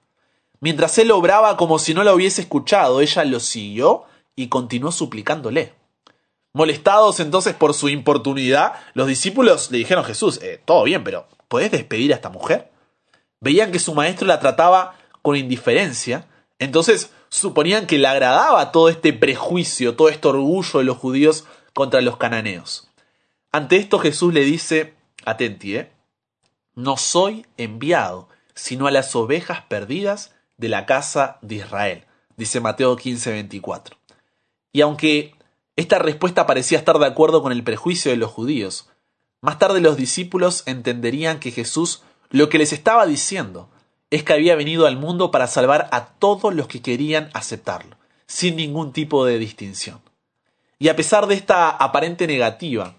Mientras 0.61 0.97
él 0.99 1.11
obraba 1.11 1.57
como 1.57 1.79
si 1.79 1.93
no 1.93 2.05
la 2.05 2.15
hubiese 2.15 2.43
escuchado, 2.43 3.01
ella 3.01 3.25
lo 3.25 3.41
siguió 3.41 4.05
y 4.37 4.49
continuó 4.49 4.93
suplicándole. 4.93 5.73
Molestados 6.53 7.21
entonces 7.21 7.55
por 7.55 7.75
su 7.75 7.89
importunidad, 7.89 8.75
los 8.95 9.09
discípulos 9.09 9.71
le 9.71 9.79
dijeron 9.79 10.05
a 10.05 10.07
Jesús, 10.07 10.39
eh, 10.43 10.61
todo 10.65 10.85
bien, 10.85 11.03
pero 11.03 11.27
¿podés 11.49 11.71
despedir 11.71 12.13
a 12.13 12.17
esta 12.17 12.31
mujer? 12.31 12.71
Veían 13.41 13.73
que 13.73 13.79
su 13.79 13.95
maestro 13.95 14.27
la 14.27 14.41
trataba 14.41 14.97
con 15.23 15.37
indiferencia, 15.37 16.27
entonces 16.59 17.11
suponían 17.29 17.87
que 17.87 17.99
le 17.99 18.07
agradaba 18.07 18.73
todo 18.73 18.89
este 18.89 19.13
prejuicio, 19.13 19.97
todo 19.97 20.09
este 20.09 20.29
orgullo 20.29 20.79
de 20.79 20.85
los 20.85 20.97
judíos 20.97 21.45
contra 21.75 22.01
los 22.01 22.17
cananeos. 22.17 22.89
Ante 23.53 23.77
esto 23.77 23.99
Jesús 23.99 24.33
le 24.33 24.45
dice, 24.45 24.95
atenti, 25.25 25.77
¿eh? 25.77 25.93
no 26.75 26.97
soy 26.97 27.47
enviado, 27.57 28.29
sino 28.55 28.87
a 28.87 28.91
las 28.91 29.15
ovejas 29.15 29.63
perdidas 29.63 30.35
de 30.57 30.69
la 30.69 30.87
casa 30.87 31.39
de 31.43 31.57
Israel, 31.57 32.05
dice 32.37 32.61
Mateo 32.61 32.97
15, 32.97 33.33
24. 33.33 33.97
Y 34.77 34.83
aunque 34.83 35.35
esta 35.75 35.99
respuesta 35.99 36.47
parecía 36.47 36.77
estar 36.77 36.99
de 36.99 37.07
acuerdo 37.07 37.41
con 37.41 37.51
el 37.51 37.65
prejuicio 37.65 38.11
de 38.11 38.19
los 38.19 38.31
judíos, 38.31 38.91
más 39.41 39.59
tarde 39.59 39.81
los 39.81 39.97
discípulos 39.97 40.65
entenderían 40.67 41.41
que 41.41 41.51
Jesús 41.51 42.03
lo 42.29 42.51
que 42.51 42.59
les 42.59 42.75
estaba 42.75 43.07
diciendo 43.07 43.71
es 44.11 44.23
que 44.23 44.35
había 44.35 44.55
venido 44.55 44.87
al 44.87 44.99
mundo 44.99 45.31
para 45.31 45.47
salvar 45.47 45.89
a 45.93 46.09
todos 46.19 46.55
los 46.55 46.67
que 46.67 46.83
querían 46.83 47.31
aceptarlo, 47.33 47.97
sin 48.27 48.57
ningún 48.57 48.93
tipo 48.93 49.25
de 49.25 49.39
distinción. 49.39 50.03
Y 50.79 50.89
a 50.89 50.97
pesar 50.97 51.27
de 51.27 51.37
esta 51.37 51.71
aparente 51.71 52.27
negativa, 52.27 52.97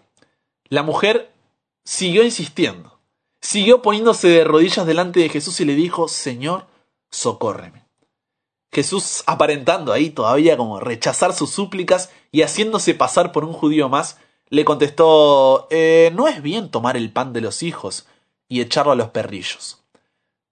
la 0.69 0.81
mujer 0.81 1.31
siguió 1.83 2.23
insistiendo, 2.23 2.97
siguió 3.39 3.83
poniéndose 3.83 4.29
de 4.29 4.43
rodillas 4.45 4.87
delante 4.87 5.19
de 5.19 5.29
Jesús 5.29 5.61
y 5.61 5.65
le 5.65 5.75
dijo, 5.75 6.07
Señor, 6.07 6.65
socórreme. 7.11 7.86
Jesús 8.71 9.23
aparentando 9.25 9.93
ahí 9.93 10.09
todavía 10.09 10.57
como 10.57 10.79
rechazar 10.79 11.33
sus 11.33 11.51
súplicas 11.51 12.11
y 12.31 12.41
haciéndose 12.41 12.93
pasar 12.93 13.31
por 13.31 13.43
un 13.43 13.53
judío 13.53 13.89
más, 13.89 14.17
le 14.49 14.65
contestó 14.65 15.67
eh, 15.71 16.11
No 16.13 16.27
es 16.27 16.41
bien 16.41 16.69
tomar 16.69 16.97
el 16.97 17.11
pan 17.11 17.33
de 17.33 17.41
los 17.41 17.63
hijos 17.63 18.07
y 18.47 18.61
echarlo 18.61 18.91
a 18.91 18.95
los 18.95 19.09
perrillos. 19.09 19.83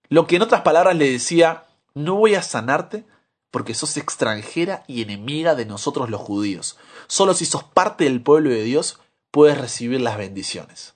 Lo 0.10 0.28
que 0.28 0.38
en 0.38 0.42
otras 0.42 0.62
palabras 0.62 0.96
le 0.96 1.12
decía 1.12 1.66
No 1.94 2.16
voy 2.16 2.36
a 2.36 2.42
sanarte 2.42 3.06
porque 3.52 3.74
sos 3.74 3.96
extranjera 3.96 4.84
y 4.88 5.02
enemiga 5.02 5.56
de 5.56 5.66
nosotros 5.66 6.10
los 6.10 6.20
judíos. 6.20 6.78
Solo 7.08 7.34
si 7.34 7.46
sos 7.46 7.64
parte 7.64 8.04
del 8.04 8.22
pueblo 8.22 8.50
de 8.50 8.64
Dios 8.64 9.00
puedes 9.32 9.58
recibir 9.58 10.02
las 10.02 10.18
bendiciones. 10.18 10.95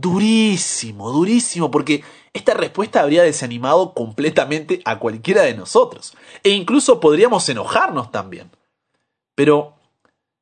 Durísimo, 0.00 1.10
durísimo, 1.10 1.70
porque 1.70 2.02
esta 2.32 2.54
respuesta 2.54 3.02
habría 3.02 3.22
desanimado 3.22 3.92
completamente 3.92 4.80
a 4.84 4.98
cualquiera 4.98 5.42
de 5.42 5.54
nosotros, 5.54 6.14
e 6.42 6.50
incluso 6.50 7.00
podríamos 7.00 7.48
enojarnos 7.48 8.10
también. 8.10 8.50
Pero 9.34 9.74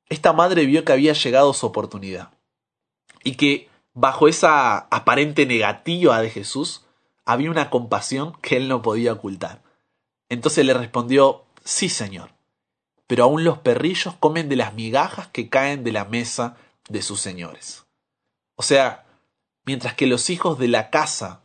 esta 0.08 0.32
madre 0.32 0.64
vio 0.64 0.84
que 0.84 0.92
había 0.92 1.12
llegado 1.12 1.52
su 1.54 1.66
oportunidad, 1.66 2.30
y 3.24 3.34
que 3.34 3.68
bajo 3.94 4.28
esa 4.28 4.78
aparente 4.78 5.44
negativa 5.44 6.20
de 6.20 6.30
Jesús 6.30 6.84
había 7.24 7.50
una 7.50 7.68
compasión 7.68 8.34
que 8.40 8.56
él 8.56 8.68
no 8.68 8.80
podía 8.80 9.14
ocultar. 9.14 9.62
Entonces 10.28 10.64
le 10.64 10.74
respondió, 10.74 11.44
sí, 11.64 11.88
Señor, 11.88 12.30
pero 13.08 13.24
aún 13.24 13.42
los 13.42 13.58
perrillos 13.58 14.14
comen 14.20 14.48
de 14.48 14.56
las 14.56 14.74
migajas 14.74 15.26
que 15.28 15.48
caen 15.48 15.82
de 15.82 15.92
la 15.92 16.04
mesa 16.04 16.56
de 16.88 17.02
sus 17.02 17.20
señores. 17.20 17.86
O 18.54 18.62
sea, 18.62 19.04
mientras 19.68 19.92
que 19.92 20.06
los 20.06 20.30
hijos 20.30 20.58
de 20.58 20.66
la 20.66 20.88
casa 20.88 21.42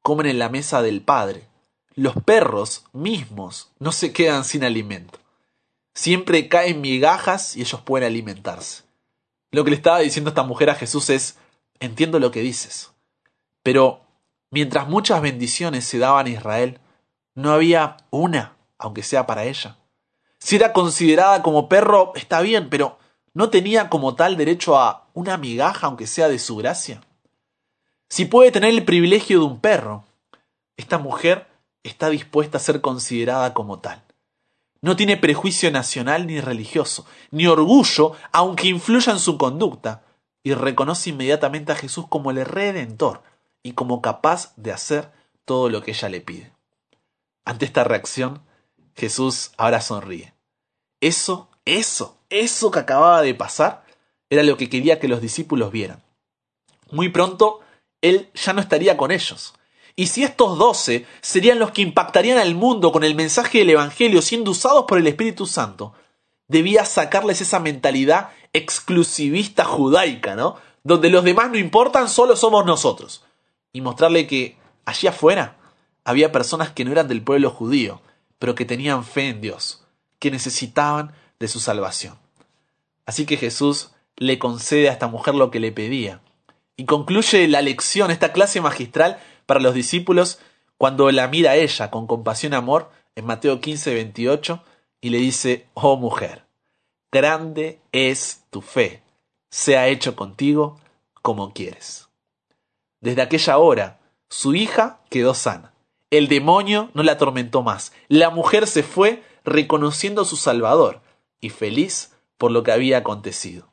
comen 0.00 0.28
en 0.28 0.38
la 0.38 0.48
mesa 0.48 0.80
del 0.80 1.02
Padre. 1.02 1.48
Los 1.96 2.14
perros 2.14 2.84
mismos 2.92 3.72
no 3.80 3.90
se 3.90 4.12
quedan 4.12 4.44
sin 4.44 4.62
alimento. 4.62 5.18
Siempre 5.92 6.48
caen 6.48 6.80
migajas 6.80 7.56
y 7.56 7.62
ellos 7.62 7.80
pueden 7.80 8.06
alimentarse. 8.06 8.84
Lo 9.50 9.64
que 9.64 9.70
le 9.70 9.76
estaba 9.76 9.98
diciendo 9.98 10.28
esta 10.28 10.44
mujer 10.44 10.70
a 10.70 10.76
Jesús 10.76 11.10
es, 11.10 11.36
entiendo 11.80 12.20
lo 12.20 12.30
que 12.30 12.42
dices, 12.42 12.92
pero 13.64 14.02
mientras 14.52 14.86
muchas 14.86 15.20
bendiciones 15.20 15.84
se 15.84 15.98
daban 15.98 16.26
a 16.26 16.30
Israel, 16.30 16.78
no 17.34 17.50
había 17.50 17.96
una, 18.10 18.56
aunque 18.78 19.02
sea 19.02 19.26
para 19.26 19.46
ella. 19.46 19.78
Si 20.38 20.54
era 20.54 20.72
considerada 20.72 21.42
como 21.42 21.68
perro, 21.68 22.12
está 22.14 22.40
bien, 22.40 22.70
pero 22.70 23.00
¿no 23.32 23.50
tenía 23.50 23.90
como 23.90 24.14
tal 24.14 24.36
derecho 24.36 24.78
a 24.78 25.08
una 25.12 25.38
migaja, 25.38 25.88
aunque 25.88 26.06
sea 26.06 26.28
de 26.28 26.38
su 26.38 26.54
gracia? 26.54 27.00
Si 28.08 28.24
puede 28.26 28.50
tener 28.50 28.70
el 28.70 28.84
privilegio 28.84 29.40
de 29.40 29.44
un 29.46 29.60
perro, 29.60 30.04
esta 30.76 30.98
mujer 30.98 31.46
está 31.82 32.08
dispuesta 32.08 32.58
a 32.58 32.60
ser 32.60 32.80
considerada 32.80 33.54
como 33.54 33.80
tal. 33.80 34.02
No 34.80 34.96
tiene 34.96 35.16
prejuicio 35.16 35.70
nacional 35.70 36.26
ni 36.26 36.40
religioso, 36.40 37.06
ni 37.30 37.46
orgullo, 37.46 38.12
aunque 38.32 38.68
influya 38.68 39.12
en 39.12 39.18
su 39.18 39.38
conducta, 39.38 40.02
y 40.42 40.52
reconoce 40.52 41.10
inmediatamente 41.10 41.72
a 41.72 41.76
Jesús 41.76 42.06
como 42.08 42.30
el 42.30 42.44
Redentor 42.44 43.22
y 43.62 43.72
como 43.72 44.02
capaz 44.02 44.54
de 44.56 44.72
hacer 44.72 45.10
todo 45.46 45.70
lo 45.70 45.82
que 45.82 45.92
ella 45.92 46.10
le 46.10 46.20
pide. 46.20 46.52
Ante 47.46 47.64
esta 47.64 47.82
reacción, 47.84 48.42
Jesús 48.94 49.52
ahora 49.56 49.80
sonríe. 49.80 50.34
Eso, 51.00 51.48
eso, 51.64 52.18
eso 52.28 52.70
que 52.70 52.78
acababa 52.78 53.22
de 53.22 53.34
pasar 53.34 53.84
era 54.28 54.42
lo 54.42 54.58
que 54.58 54.68
quería 54.68 55.00
que 55.00 55.08
los 55.08 55.22
discípulos 55.22 55.72
vieran 55.72 56.04
muy 56.94 57.08
pronto 57.08 57.60
él 58.04 58.28
ya 58.34 58.52
no 58.52 58.60
estaría 58.60 58.96
con 58.96 59.10
ellos. 59.10 59.54
Y 59.96 60.08
si 60.08 60.24
estos 60.24 60.58
doce 60.58 61.06
serían 61.20 61.58
los 61.58 61.70
que 61.70 61.82
impactarían 61.82 62.38
al 62.38 62.54
mundo 62.54 62.92
con 62.92 63.02
el 63.04 63.14
mensaje 63.14 63.58
del 63.58 63.70
Evangelio 63.70 64.22
siendo 64.22 64.50
usados 64.50 64.84
por 64.86 64.98
el 64.98 65.06
Espíritu 65.06 65.46
Santo, 65.46 65.94
debía 66.48 66.84
sacarles 66.84 67.40
esa 67.40 67.60
mentalidad 67.60 68.30
exclusivista 68.52 69.64
judaica, 69.64 70.34
¿no? 70.34 70.56
Donde 70.82 71.10
los 71.10 71.24
demás 71.24 71.50
no 71.50 71.58
importan, 71.58 72.08
solo 72.08 72.36
somos 72.36 72.66
nosotros. 72.66 73.24
Y 73.72 73.80
mostrarle 73.80 74.26
que 74.26 74.58
allí 74.84 75.08
afuera 75.08 75.56
había 76.04 76.32
personas 76.32 76.70
que 76.70 76.84
no 76.84 76.92
eran 76.92 77.08
del 77.08 77.22
pueblo 77.22 77.50
judío, 77.50 78.02
pero 78.38 78.54
que 78.54 78.66
tenían 78.66 79.04
fe 79.04 79.28
en 79.28 79.40
Dios, 79.40 79.84
que 80.18 80.30
necesitaban 80.30 81.14
de 81.38 81.48
su 81.48 81.60
salvación. 81.60 82.18
Así 83.06 83.24
que 83.24 83.36
Jesús 83.36 83.92
le 84.16 84.38
concede 84.38 84.88
a 84.88 84.92
esta 84.92 85.08
mujer 85.08 85.34
lo 85.34 85.50
que 85.50 85.60
le 85.60 85.72
pedía. 85.72 86.20
Y 86.76 86.86
concluye 86.86 87.46
la 87.48 87.62
lección, 87.62 88.10
esta 88.10 88.32
clase 88.32 88.60
magistral 88.60 89.18
para 89.46 89.60
los 89.60 89.74
discípulos, 89.74 90.40
cuando 90.76 91.10
la 91.10 91.28
mira 91.28 91.56
ella 91.56 91.90
con 91.90 92.06
compasión 92.06 92.52
y 92.52 92.56
amor, 92.56 92.90
en 93.14 93.26
Mateo 93.26 93.60
15, 93.60 93.94
28, 93.94 94.62
y 95.00 95.10
le 95.10 95.18
dice, 95.18 95.66
oh 95.74 95.96
mujer, 95.96 96.44
grande 97.12 97.80
es 97.92 98.44
tu 98.50 98.60
fe, 98.60 99.02
sea 99.50 99.88
hecho 99.88 100.16
contigo 100.16 100.80
como 101.22 101.52
quieres. 101.52 102.08
Desde 103.00 103.22
aquella 103.22 103.58
hora, 103.58 104.00
su 104.28 104.54
hija 104.54 105.00
quedó 105.10 105.34
sana. 105.34 105.74
El 106.10 106.28
demonio 106.28 106.90
no 106.94 107.02
la 107.02 107.12
atormentó 107.12 107.62
más. 107.62 107.92
La 108.08 108.30
mujer 108.30 108.66
se 108.66 108.82
fue 108.82 109.22
reconociendo 109.44 110.22
a 110.22 110.24
su 110.24 110.36
Salvador 110.36 111.02
y 111.40 111.50
feliz 111.50 112.12
por 112.38 112.50
lo 112.50 112.62
que 112.62 112.72
había 112.72 112.98
acontecido. 112.98 113.68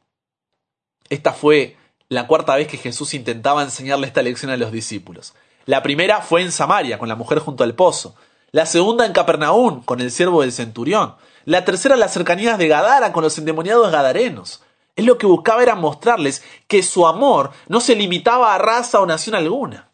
Esta 1.10 1.34
fue 1.34 1.78
la 2.12 2.28
cuarta 2.28 2.58
vez 2.58 2.68
que 2.68 2.76
Jesús 2.76 3.14
intentaba 3.14 3.64
enseñarle 3.64 4.06
esta 4.06 4.22
lección 4.22 4.52
a 4.52 4.58
los 4.58 4.74
discípulos. 4.74 5.34
La 5.66 5.82
primera 5.82 6.20
fue 6.20 6.42
en 6.42 6.52
Samaria, 6.52 7.00
con 7.00 7.08
la 7.08 7.16
mujer 7.16 7.40
junto 7.40 7.64
al 7.64 7.74
pozo. 7.74 8.16
La 8.52 8.66
segunda 8.66 9.06
en 9.06 9.14
Capernaum, 9.14 9.82
con 9.82 10.02
el 10.02 10.12
siervo 10.12 10.42
del 10.42 10.52
centurión. 10.52 11.16
La 11.46 11.64
tercera 11.64 11.94
en 11.94 12.02
las 12.02 12.12
cercanías 12.12 12.58
de 12.58 12.68
Gadara, 12.68 13.14
con 13.14 13.24
los 13.24 13.38
endemoniados 13.38 13.94
gadarenos. 13.94 14.62
Él 14.98 15.06
lo 15.06 15.18
que 15.18 15.26
buscaba 15.26 15.64
era 15.64 15.76
mostrarles 15.76 16.44
que 16.68 16.84
su 16.84 17.08
amor 17.08 17.52
no 17.70 17.80
se 17.80 17.96
limitaba 17.96 18.54
a 18.54 18.58
raza 18.58 19.00
o 19.00 19.06
nación 19.06 19.36
alguna. 19.36 19.90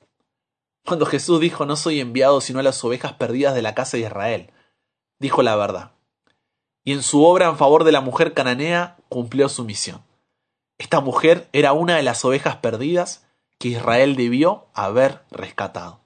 Cuando 0.88 1.06
Jesús 1.06 1.40
dijo 1.40 1.68
no 1.68 1.76
soy 1.76 2.00
enviado 2.00 2.42
sino 2.42 2.60
a 2.60 2.64
las 2.64 2.84
ovejas 2.84 3.14
perdidas 3.14 3.54
de 3.54 3.62
la 3.62 3.76
casa 3.76 3.96
de 3.96 4.04
Israel, 4.04 4.52
dijo 5.20 5.44
la 5.44 5.56
verdad. 5.56 5.92
Y 6.84 6.94
en 6.94 7.04
su 7.04 7.24
obra 7.24 7.48
en 7.48 7.58
favor 7.58 7.84
de 7.84 7.92
la 7.92 8.02
mujer 8.02 8.34
cananea 8.34 8.98
cumplió 9.08 9.50
su 9.50 9.66
misión. 9.66 10.07
Esta 10.78 11.02
mujer 11.02 11.50
era 11.54 11.74
una 11.74 11.96
de 11.96 12.04
las 12.04 12.24
ovejas 12.24 12.58
perdidas 12.58 13.26
que 13.58 13.70
Israel 13.70 14.16
debió 14.16 14.68
haber 14.74 15.24
rescatado. 15.32 16.02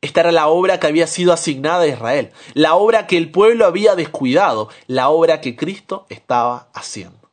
Esta 0.00 0.20
era 0.20 0.32
la 0.32 0.48
obra 0.48 0.78
que 0.78 0.86
había 0.86 1.06
sido 1.06 1.32
asignada 1.32 1.82
a 1.82 1.88
Israel, 1.88 2.32
la 2.54 2.74
obra 2.74 3.06
que 3.06 3.16
el 3.16 3.30
pueblo 3.30 3.64
había 3.64 3.94
descuidado, 3.94 4.68
la 4.86 5.08
obra 5.08 5.40
que 5.40 5.56
Cristo 5.56 6.06
estaba 6.10 6.68
haciendo. 6.74 7.30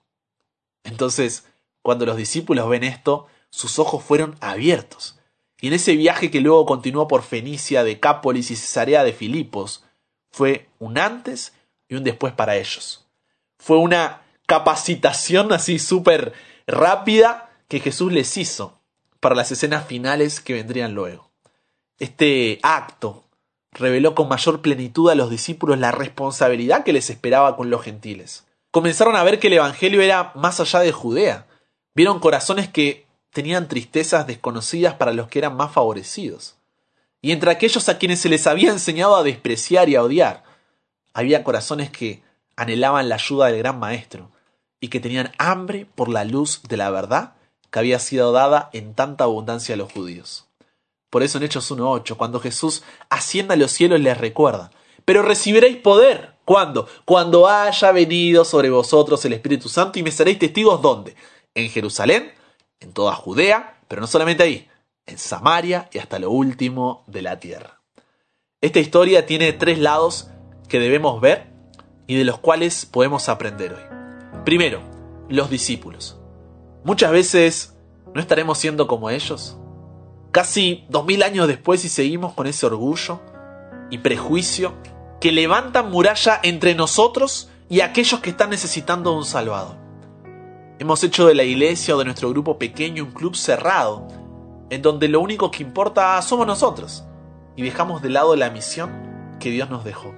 Entonces, 0.83 1.45
cuando 1.81 2.05
los 2.05 2.17
discípulos 2.17 2.69
ven 2.69 2.83
esto, 2.83 3.27
sus 3.49 3.79
ojos 3.79 4.03
fueron 4.03 4.35
abiertos. 4.39 5.19
Y 5.59 5.67
en 5.67 5.73
ese 5.73 5.95
viaje 5.95 6.31
que 6.31 6.41
luego 6.41 6.65
continuó 6.65 7.07
por 7.07 7.23
Fenicia, 7.23 7.83
Decápolis 7.83 8.51
y 8.51 8.55
Cesarea 8.55 9.03
de 9.03 9.13
Filipos, 9.13 9.83
fue 10.31 10.69
un 10.79 10.97
antes 10.97 11.53
y 11.87 11.95
un 11.95 12.03
después 12.03 12.33
para 12.33 12.57
ellos. 12.57 13.05
Fue 13.59 13.77
una 13.77 14.23
capacitación 14.45 15.53
así 15.53 15.79
súper 15.79 16.33
rápida 16.67 17.49
que 17.67 17.79
Jesús 17.79 18.11
les 18.11 18.37
hizo 18.37 18.79
para 19.19 19.35
las 19.35 19.51
escenas 19.51 19.85
finales 19.87 20.41
que 20.41 20.53
vendrían 20.53 20.93
luego. 20.93 21.31
Este 21.99 22.59
acto 22.61 23.23
reveló 23.71 24.15
con 24.15 24.27
mayor 24.27 24.61
plenitud 24.61 25.09
a 25.09 25.15
los 25.15 25.29
discípulos 25.29 25.79
la 25.79 25.91
responsabilidad 25.91 26.83
que 26.83 26.93
les 26.93 27.09
esperaba 27.09 27.55
con 27.55 27.69
los 27.69 27.81
gentiles. 27.81 28.45
Comenzaron 28.71 29.15
a 29.15 29.23
ver 29.23 29.39
que 29.39 29.47
el 29.47 29.53
Evangelio 29.53 30.01
era 30.01 30.31
más 30.35 30.59
allá 30.59 30.79
de 30.79 30.91
Judea. 30.91 31.47
Vieron 31.95 32.19
corazones 32.19 32.67
que 32.69 33.05
tenían 33.31 33.67
tristezas 33.67 34.27
desconocidas 34.27 34.95
para 34.95 35.13
los 35.13 35.27
que 35.27 35.39
eran 35.39 35.55
más 35.55 35.71
favorecidos. 35.71 36.55
Y 37.21 37.31
entre 37.31 37.51
aquellos 37.51 37.87
a 37.89 37.97
quienes 37.97 38.19
se 38.19 38.29
les 38.29 38.47
había 38.47 38.71
enseñado 38.71 39.15
a 39.15 39.23
despreciar 39.23 39.89
y 39.89 39.95
a 39.95 40.03
odiar, 40.03 40.43
había 41.13 41.43
corazones 41.43 41.89
que 41.89 42.21
anhelaban 42.55 43.09
la 43.09 43.15
ayuda 43.15 43.47
del 43.47 43.59
gran 43.59 43.79
Maestro 43.79 44.32
y 44.83 44.89
que 44.89 44.99
tenían 44.99 45.31
hambre 45.37 45.87
por 45.95 46.09
la 46.09 46.25
luz 46.25 46.61
de 46.67 46.75
la 46.75 46.89
verdad 46.89 47.35
que 47.71 47.79
había 47.79 47.99
sido 47.99 48.33
dada 48.33 48.69
en 48.73 48.93
tanta 48.95 49.23
abundancia 49.23 49.75
a 49.75 49.77
los 49.77 49.89
judíos. 49.89 50.49
Por 51.09 51.23
eso 51.23 51.37
en 51.37 51.45
Hechos 51.45 51.71
1.8, 51.71 52.17
cuando 52.17 52.41
Jesús 52.41 52.83
ascienda 53.09 53.53
a 53.53 53.57
los 53.57 53.71
cielos 53.71 54.01
les 54.01 54.17
recuerda, 54.17 54.71
pero 55.05 55.21
recibiréis 55.21 55.77
poder. 55.77 56.33
¿Cuándo? 56.43 56.89
Cuando 57.05 57.47
haya 57.47 57.93
venido 57.93 58.43
sobre 58.43 58.69
vosotros 58.69 59.23
el 59.23 59.31
Espíritu 59.31 59.69
Santo 59.69 59.99
y 59.99 60.03
me 60.03 60.11
seréis 60.11 60.37
testigos 60.37 60.81
¿dónde? 60.81 61.15
En 61.55 61.69
Jerusalén, 61.69 62.33
en 62.81 62.91
toda 62.91 63.15
Judea, 63.15 63.79
pero 63.87 64.01
no 64.01 64.07
solamente 64.07 64.43
ahí, 64.43 64.67
en 65.05 65.17
Samaria 65.17 65.89
y 65.93 65.99
hasta 65.99 66.19
lo 66.19 66.29
último 66.29 67.05
de 67.07 67.21
la 67.21 67.39
tierra. 67.39 67.79
Esta 68.59 68.81
historia 68.81 69.25
tiene 69.25 69.53
tres 69.53 69.79
lados 69.79 70.27
que 70.67 70.79
debemos 70.79 71.21
ver 71.21 71.53
y 72.05 72.17
de 72.17 72.25
los 72.25 72.39
cuales 72.39 72.85
podemos 72.85 73.29
aprender 73.29 73.75
hoy. 73.75 74.02
Primero, 74.45 74.81
los 75.29 75.49
discípulos. 75.49 76.19
Muchas 76.83 77.11
veces 77.11 77.77
no 78.13 78.19
estaremos 78.19 78.57
siendo 78.57 78.87
como 78.87 79.09
ellos. 79.09 79.57
Casi 80.31 80.85
dos 80.89 81.05
mil 81.05 81.23
años 81.23 81.47
después 81.47 81.85
y 81.85 81.89
seguimos 81.89 82.33
con 82.33 82.47
ese 82.47 82.65
orgullo 82.65 83.21
y 83.89 83.99
prejuicio 83.99 84.73
que 85.21 85.31
levantan 85.31 85.89
muralla 85.89 86.39
entre 86.43 86.75
nosotros 86.75 87.49
y 87.69 87.79
aquellos 87.79 88.19
que 88.19 88.31
están 88.31 88.49
necesitando 88.49 89.15
un 89.15 89.23
Salvador. 89.23 89.77
Hemos 90.79 91.01
hecho 91.03 91.25
de 91.25 91.35
la 91.35 91.43
iglesia 91.43 91.95
o 91.95 91.99
de 91.99 92.05
nuestro 92.05 92.29
grupo 92.29 92.59
pequeño 92.59 93.05
un 93.05 93.11
club 93.11 93.35
cerrado, 93.35 94.07
en 94.69 94.81
donde 94.81 95.07
lo 95.07 95.21
único 95.21 95.51
que 95.51 95.63
importa 95.63 96.21
somos 96.21 96.45
nosotros, 96.45 97.05
y 97.55 97.61
dejamos 97.61 98.01
de 98.01 98.09
lado 98.09 98.35
la 98.35 98.49
misión 98.49 99.37
que 99.39 99.49
Dios 99.51 99.69
nos 99.69 99.85
dejó. 99.85 100.13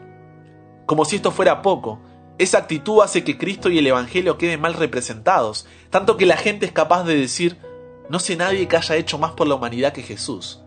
Como 0.88 1.05
si 1.05 1.17
esto 1.17 1.29
fuera 1.29 1.61
poco, 1.61 1.99
esa 2.37 2.57
actitud 2.57 3.01
hace 3.01 3.23
que 3.23 3.37
Cristo 3.37 3.69
y 3.69 3.77
el 3.77 3.87
Evangelio 3.87 4.37
queden 4.37 4.59
mal 4.59 4.73
representados, 4.73 5.67
tanto 5.89 6.17
que 6.17 6.25
la 6.25 6.35
gente 6.35 6.65
es 6.65 6.73
capaz 6.73 7.03
de 7.03 7.15
decir, 7.15 7.57
no 8.09 8.19
sé 8.19 8.35
nadie 8.35 8.67
que 8.67 8.75
haya 8.75 8.95
hecho 8.97 9.17
más 9.17 9.31
por 9.31 9.47
la 9.47 9.55
humanidad 9.55 9.93
que 9.93 10.03
Jesús. 10.03 10.61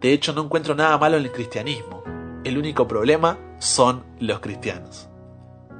De 0.00 0.12
hecho, 0.12 0.32
no 0.32 0.42
encuentro 0.42 0.74
nada 0.74 0.98
malo 0.98 1.16
en 1.16 1.24
el 1.24 1.32
cristianismo. 1.32 2.02
El 2.44 2.58
único 2.58 2.88
problema 2.88 3.38
son 3.58 4.04
los 4.18 4.40
cristianos. 4.40 5.08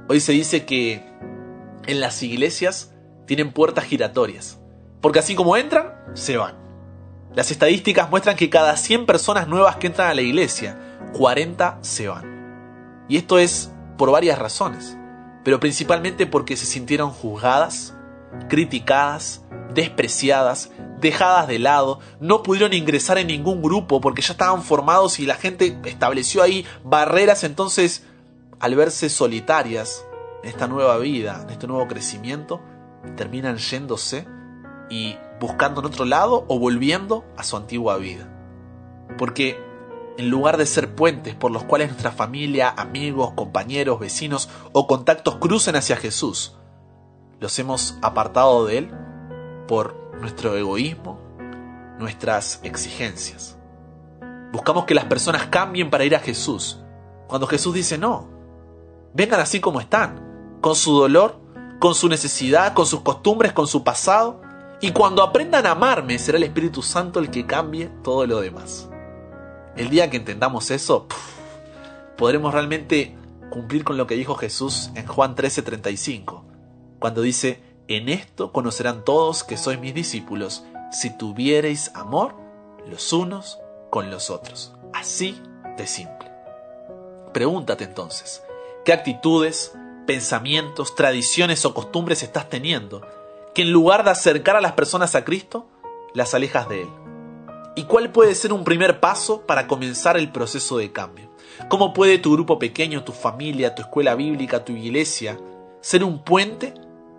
Hoy 0.08 0.20
se 0.20 0.32
dice 0.32 0.64
que 0.64 1.04
en 1.86 2.00
las 2.00 2.22
iglesias 2.22 2.94
tienen 3.26 3.52
puertas 3.52 3.84
giratorias, 3.84 4.60
porque 5.00 5.18
así 5.18 5.34
como 5.34 5.56
entran, 5.56 5.92
se 6.14 6.36
van. 6.36 6.54
Las 7.34 7.50
estadísticas 7.50 8.10
muestran 8.10 8.36
que 8.36 8.48
cada 8.48 8.76
100 8.76 9.06
personas 9.06 9.48
nuevas 9.48 9.76
que 9.76 9.88
entran 9.88 10.08
a 10.08 10.14
la 10.14 10.22
iglesia, 10.22 11.00
40 11.14 11.78
se 11.82 12.06
van. 12.06 13.04
Y 13.08 13.16
esto 13.16 13.38
es 13.40 13.72
por 13.98 14.10
varias 14.12 14.38
razones 14.38 14.96
pero 15.46 15.60
principalmente 15.60 16.26
porque 16.26 16.56
se 16.56 16.66
sintieron 16.66 17.12
juzgadas, 17.12 17.94
criticadas, 18.48 19.44
despreciadas, 19.72 20.72
dejadas 21.00 21.46
de 21.46 21.60
lado, 21.60 22.00
no 22.18 22.42
pudieron 22.42 22.72
ingresar 22.72 23.16
en 23.18 23.28
ningún 23.28 23.62
grupo 23.62 24.00
porque 24.00 24.22
ya 24.22 24.32
estaban 24.32 24.64
formados 24.64 25.20
y 25.20 25.24
la 25.24 25.36
gente 25.36 25.78
estableció 25.84 26.42
ahí 26.42 26.66
barreras, 26.82 27.44
entonces 27.44 28.04
al 28.58 28.74
verse 28.74 29.08
solitarias 29.08 30.04
en 30.42 30.48
esta 30.48 30.66
nueva 30.66 30.98
vida, 30.98 31.42
en 31.44 31.50
este 31.50 31.68
nuevo 31.68 31.86
crecimiento, 31.86 32.60
terminan 33.16 33.58
yéndose 33.58 34.26
y 34.90 35.16
buscando 35.38 35.80
en 35.80 35.86
otro 35.86 36.06
lado 36.06 36.44
o 36.48 36.58
volviendo 36.58 37.24
a 37.36 37.44
su 37.44 37.56
antigua 37.56 37.98
vida. 37.98 38.28
Porque 39.16 39.64
en 40.18 40.30
lugar 40.30 40.56
de 40.56 40.66
ser 40.66 40.94
puentes 40.94 41.34
por 41.34 41.50
los 41.50 41.64
cuales 41.64 41.88
nuestra 41.88 42.10
familia, 42.10 42.70
amigos, 42.70 43.32
compañeros, 43.34 44.00
vecinos 44.00 44.48
o 44.72 44.86
contactos 44.86 45.36
crucen 45.36 45.76
hacia 45.76 45.96
Jesús, 45.96 46.56
los 47.40 47.58
hemos 47.58 47.98
apartado 48.02 48.64
de 48.66 48.78
Él 48.78 48.90
por 49.68 49.94
nuestro 50.20 50.56
egoísmo, 50.56 51.20
nuestras 51.98 52.60
exigencias. 52.62 53.58
Buscamos 54.52 54.84
que 54.84 54.94
las 54.94 55.04
personas 55.04 55.46
cambien 55.46 55.90
para 55.90 56.04
ir 56.04 56.16
a 56.16 56.20
Jesús, 56.20 56.80
cuando 57.26 57.46
Jesús 57.46 57.74
dice 57.74 57.98
no, 57.98 58.28
vengan 59.12 59.40
así 59.40 59.60
como 59.60 59.80
están, 59.80 60.58
con 60.60 60.74
su 60.74 60.98
dolor, 60.98 61.38
con 61.78 61.94
su 61.94 62.08
necesidad, 62.08 62.72
con 62.72 62.86
sus 62.86 63.00
costumbres, 63.00 63.52
con 63.52 63.66
su 63.66 63.84
pasado, 63.84 64.40
y 64.80 64.92
cuando 64.92 65.22
aprendan 65.22 65.66
a 65.66 65.72
amarme 65.72 66.18
será 66.18 66.38
el 66.38 66.44
Espíritu 66.44 66.82
Santo 66.82 67.18
el 67.18 67.30
que 67.30 67.46
cambie 67.46 67.90
todo 68.02 68.26
lo 68.26 68.40
demás. 68.40 68.88
El 69.76 69.90
día 69.90 70.08
que 70.08 70.16
entendamos 70.16 70.70
eso, 70.70 71.06
podremos 72.16 72.54
realmente 72.54 73.14
cumplir 73.50 73.84
con 73.84 73.96
lo 73.96 74.06
que 74.06 74.14
dijo 74.14 74.34
Jesús 74.34 74.90
en 74.94 75.06
Juan 75.06 75.34
13:35, 75.34 76.44
cuando 76.98 77.20
dice, 77.20 77.62
en 77.88 78.08
esto 78.08 78.52
conocerán 78.52 79.04
todos 79.04 79.44
que 79.44 79.56
sois 79.56 79.78
mis 79.78 79.94
discípulos 79.94 80.64
si 80.90 81.16
tuviereis 81.16 81.90
amor 81.94 82.34
los 82.86 83.12
unos 83.12 83.58
con 83.90 84.10
los 84.10 84.30
otros. 84.30 84.74
Así 84.92 85.40
de 85.76 85.86
simple. 85.86 86.30
Pregúntate 87.34 87.84
entonces, 87.84 88.42
¿qué 88.84 88.92
actitudes, 88.92 89.72
pensamientos, 90.06 90.94
tradiciones 90.94 91.64
o 91.66 91.74
costumbres 91.74 92.22
estás 92.22 92.48
teniendo 92.48 93.06
que 93.54 93.62
en 93.62 93.72
lugar 93.72 94.04
de 94.04 94.10
acercar 94.10 94.56
a 94.56 94.60
las 94.60 94.72
personas 94.72 95.14
a 95.14 95.24
Cristo, 95.24 95.68
las 96.14 96.32
alejas 96.34 96.68
de 96.68 96.82
Él? 96.82 97.05
¿Y 97.78 97.84
cuál 97.84 98.10
puede 98.10 98.34
ser 98.34 98.54
un 98.54 98.64
primer 98.64 99.00
paso 99.00 99.42
para 99.42 99.66
comenzar 99.66 100.16
el 100.16 100.32
proceso 100.32 100.78
de 100.78 100.92
cambio? 100.92 101.30
¿Cómo 101.68 101.92
puede 101.92 102.16
tu 102.16 102.32
grupo 102.32 102.58
pequeño, 102.58 103.04
tu 103.04 103.12
familia, 103.12 103.74
tu 103.74 103.82
escuela 103.82 104.14
bíblica, 104.14 104.64
tu 104.64 104.72
iglesia, 104.72 105.38
ser 105.82 106.02
un 106.02 106.24
puente 106.24 106.72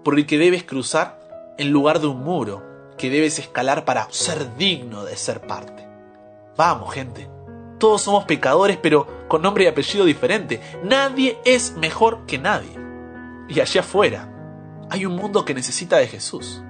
por 0.03 0.17
el 0.17 0.25
que 0.25 0.39
debes 0.39 0.63
cruzar 0.63 1.53
en 1.59 1.69
lugar 1.69 1.99
de 2.01 2.07
un 2.07 2.23
muro 2.23 2.63
que 2.97 3.11
debes 3.11 3.37
escalar 3.37 3.85
para 3.85 4.07
ser 4.09 4.57
digno 4.57 5.05
de 5.05 5.15
ser 5.15 5.41
parte? 5.41 5.87
Vamos, 6.57 6.91
gente. 6.91 7.29
Todos 7.77 8.01
somos 8.01 8.25
pecadores, 8.25 8.77
pero 8.81 9.27
con 9.27 9.43
nombre 9.43 9.65
y 9.65 9.67
apellido 9.67 10.05
diferente. 10.05 10.59
Nadie 10.83 11.37
es 11.45 11.75
mejor 11.77 12.25
que 12.25 12.39
nadie. 12.39 12.75
Y 13.47 13.59
allá 13.59 13.81
afuera 13.81 14.27
hay 14.89 15.05
un 15.05 15.15
mundo 15.15 15.45
que 15.45 15.53
necesita 15.53 15.97
de 15.97 16.07
Jesús. 16.07 16.63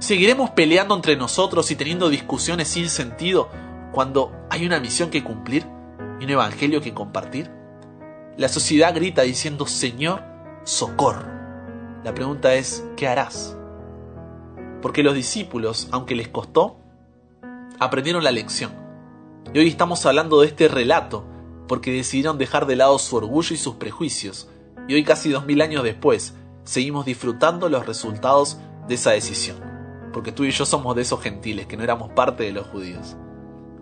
¿Seguiremos 0.00 0.50
peleando 0.50 0.94
entre 0.94 1.16
nosotros 1.16 1.72
y 1.72 1.76
teniendo 1.76 2.08
discusiones 2.08 2.68
sin 2.68 2.88
sentido 2.88 3.50
cuando 3.90 4.32
hay 4.48 4.64
una 4.64 4.78
misión 4.78 5.10
que 5.10 5.24
cumplir 5.24 5.66
y 6.20 6.24
un 6.24 6.30
evangelio 6.30 6.80
que 6.80 6.94
compartir? 6.94 7.50
La 8.36 8.48
sociedad 8.48 8.94
grita 8.94 9.22
diciendo, 9.22 9.66
Señor, 9.66 10.22
socorro. 10.62 11.26
La 12.04 12.14
pregunta 12.14 12.54
es, 12.54 12.84
¿qué 12.96 13.08
harás? 13.08 13.56
Porque 14.80 15.02
los 15.02 15.14
discípulos, 15.14 15.88
aunque 15.90 16.14
les 16.14 16.28
costó, 16.28 16.78
aprendieron 17.80 18.22
la 18.22 18.30
lección. 18.30 18.70
Y 19.52 19.58
hoy 19.58 19.66
estamos 19.66 20.06
hablando 20.06 20.40
de 20.40 20.46
este 20.46 20.68
relato 20.68 21.26
porque 21.66 21.90
decidieron 21.92 22.38
dejar 22.38 22.66
de 22.66 22.76
lado 22.76 23.00
su 23.00 23.16
orgullo 23.16 23.52
y 23.52 23.58
sus 23.58 23.74
prejuicios. 23.74 24.48
Y 24.86 24.94
hoy, 24.94 25.02
casi 25.02 25.30
dos 25.30 25.44
mil 25.44 25.60
años 25.60 25.82
después, 25.82 26.34
seguimos 26.62 27.04
disfrutando 27.04 27.68
los 27.68 27.84
resultados 27.84 28.58
de 28.86 28.94
esa 28.94 29.10
decisión 29.10 29.67
porque 30.12 30.32
tú 30.32 30.44
y 30.44 30.50
yo 30.50 30.64
somos 30.66 30.94
de 30.96 31.02
esos 31.02 31.20
gentiles 31.20 31.66
que 31.66 31.76
no 31.76 31.82
éramos 31.82 32.10
parte 32.10 32.44
de 32.44 32.52
los 32.52 32.66
judíos. 32.66 33.16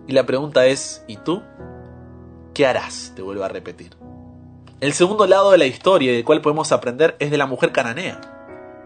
Y 0.07 0.13
la 0.13 0.25
pregunta 0.25 0.65
es, 0.65 1.03
¿y 1.07 1.17
tú? 1.17 1.43
¿Qué 2.53 2.65
harás? 2.65 3.13
Te 3.15 3.21
vuelvo 3.21 3.43
a 3.43 3.49
repetir. 3.49 3.95
El 4.79 4.93
segundo 4.93 5.25
lado 5.27 5.51
de 5.51 5.57
la 5.57 5.65
historia 5.65 6.11
del 6.11 6.23
cual 6.23 6.41
podemos 6.41 6.71
aprender 6.71 7.15
es 7.19 7.31
de 7.31 7.37
la 7.37 7.47
mujer 7.47 7.71
cananea. 7.71 8.21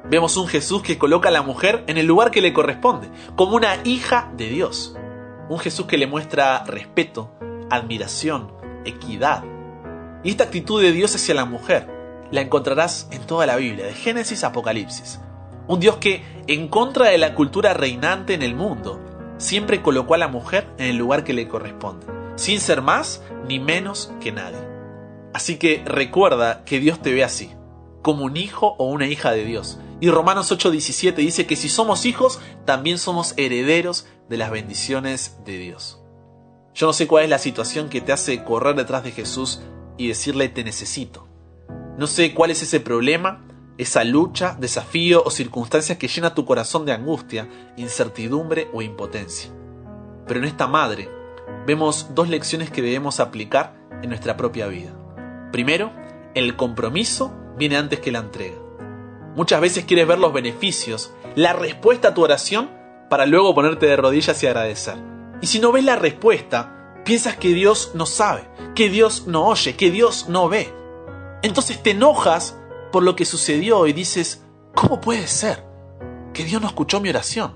Vemos 0.10 0.36
un 0.38 0.48
Jesús 0.48 0.82
que 0.82 0.98
coloca 0.98 1.30
a 1.30 1.32
la 1.32 1.42
mujer 1.42 1.84
en 1.88 1.98
el 1.98 2.06
lugar 2.06 2.32
que 2.32 2.42
le 2.42 2.54
corresponde, 2.54 3.10
como 3.36 3.56
una 3.56 3.76
hija 3.84 4.32
de 4.36 4.50
Dios. 4.50 4.96
Un 5.50 5.60
Jesús 5.60 5.86
que 5.86 5.98
le 5.98 6.08
muestra 6.08 6.64
respeto, 6.66 7.32
admiración, 7.70 8.52
equidad. 8.86 9.44
Y 10.24 10.32
esta 10.32 10.46
actitud 10.46 10.82
de 10.82 10.92
Dios 10.92 11.14
hacia 11.16 11.36
la 11.36 11.46
mujer 11.46 11.88
la 12.32 12.42
encontrarás 12.42 13.08
en 13.12 13.22
toda 13.28 13.46
la 13.46 13.58
Biblia, 13.58 13.86
de 13.86 13.94
Génesis 13.94 14.44
a 14.44 14.48
Apocalipsis. 14.48 15.20
Un 15.72 15.80
Dios 15.80 16.00
que, 16.00 16.22
en 16.48 16.68
contra 16.68 17.06
de 17.06 17.18
la 17.18 17.34
cultura 17.34 17.74
reinante 17.74 18.34
en 18.34 18.42
el 18.42 18.56
mundo, 18.56 19.00
siempre 19.38 19.82
colocó 19.82 20.16
a 20.16 20.18
la 20.18 20.28
mujer 20.28 20.68
en 20.78 20.88
el 20.88 20.98
lugar 20.98 21.24
que 21.24 21.32
le 21.32 21.48
corresponde, 21.48 22.08
sin 22.36 22.60
ser 22.60 22.82
más 22.82 23.24
ni 23.48 23.58
menos 23.58 24.12
que 24.20 24.34
nadie. 24.34 24.60
Así 25.34 25.56
que 25.56 25.82
recuerda 25.86 26.66
que 26.66 26.82
Dios 26.82 27.02
te 27.02 27.14
ve 27.14 27.24
así, 27.24 27.52
como 28.02 28.26
un 28.26 28.36
hijo 28.36 28.76
o 28.80 28.88
una 28.88 29.08
hija 29.08 29.32
de 29.32 29.46
Dios. 29.46 29.80
Y 30.02 30.10
Romanos 30.10 30.52
8:17 30.52 31.16
dice 31.16 31.46
que 31.46 31.56
si 31.56 31.70
somos 31.70 32.06
hijos, 32.06 32.42
también 32.66 32.98
somos 32.98 33.34
herederos 33.38 34.08
de 34.28 34.36
las 34.36 34.52
bendiciones 34.52 35.38
de 35.46 35.58
Dios. 35.58 36.02
Yo 36.74 36.88
no 36.88 36.92
sé 36.92 37.08
cuál 37.08 37.24
es 37.24 37.30
la 37.30 37.40
situación 37.40 37.88
que 37.88 38.02
te 38.02 38.12
hace 38.12 38.44
correr 38.44 38.76
detrás 38.76 39.06
de 39.06 39.12
Jesús 39.12 39.62
y 39.98 40.10
decirle 40.10 40.50
te 40.50 40.66
necesito. 40.66 41.30
No 41.98 42.08
sé 42.08 42.34
cuál 42.34 42.52
es 42.52 42.62
ese 42.62 42.82
problema 42.82 43.46
esa 43.82 44.04
lucha, 44.04 44.56
desafío 44.60 45.24
o 45.26 45.32
circunstancias 45.32 45.98
que 45.98 46.08
llena 46.08 46.36
tu 46.36 46.46
corazón 46.46 46.86
de 46.86 46.92
angustia, 46.92 47.50
incertidumbre 47.78 48.70
o 48.74 48.84
impotencia. 48.84 49.50
Pero 50.28 50.40
en 50.40 50.46
esta 50.46 50.68
madre 50.68 51.10
vemos 51.66 52.14
dos 52.14 52.30
lecciones 52.30 52.70
que 52.70 52.84
debemos 52.84 53.20
aplicar 53.20 53.74
en 54.04 54.10
nuestra 54.10 54.38
propia 54.38 54.68
vida. 54.68 54.92
Primero, 55.52 55.92
el 56.36 56.56
compromiso 56.56 57.34
viene 57.58 57.76
antes 57.76 58.00
que 58.00 58.12
la 58.12 58.20
entrega. 58.20 58.58
Muchas 59.36 59.60
veces 59.60 59.86
quieres 59.86 60.08
ver 60.08 60.20
los 60.20 60.32
beneficios, 60.32 61.12
la 61.36 61.54
respuesta 61.54 62.10
a 62.10 62.14
tu 62.14 62.22
oración, 62.22 62.70
para 63.10 63.26
luego 63.26 63.56
ponerte 63.56 63.88
de 63.88 63.98
rodillas 63.98 64.44
y 64.44 64.46
agradecer. 64.46 64.98
Y 65.42 65.48
si 65.48 65.60
no 65.60 65.72
ves 65.72 65.86
la 65.86 65.96
respuesta, 65.96 67.02
piensas 67.04 67.36
que 67.36 67.50
Dios 67.50 67.94
no 67.96 68.06
sabe, 68.06 68.48
que 68.76 68.90
Dios 68.90 69.26
no 69.26 69.48
oye, 69.48 69.76
que 69.76 69.90
Dios 69.90 70.30
no 70.30 70.50
ve. 70.50 70.72
Entonces 71.42 71.82
te 71.82 71.92
enojas 71.92 72.61
por 72.92 73.04
lo 73.04 73.16
que 73.16 73.26
sucedió 73.26 73.88
y 73.88 73.94
dices, 73.94 74.44
¿cómo 74.76 75.02
puede 75.02 75.28
ser 75.28 75.66
que 76.34 76.44
Dios 76.44 76.62
no 76.62 76.68
escuchó 76.68 77.00
mi 77.00 77.10
oración? 77.10 77.56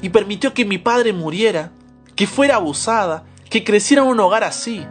Y 0.00 0.10
permitió 0.10 0.54
que 0.54 0.64
mi 0.64 0.78
padre 0.78 1.12
muriera, 1.12 1.72
que 2.14 2.26
fuera 2.26 2.56
abusada, 2.56 3.24
que 3.50 3.64
creciera 3.64 4.02
en 4.02 4.08
un 4.08 4.20
hogar 4.20 4.44
así. 4.44 4.86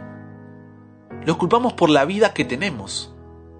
Lo 1.24 1.38
culpamos 1.38 1.72
por 1.72 1.90
la 1.90 2.04
vida 2.04 2.34
que 2.34 2.44
tenemos 2.44 3.14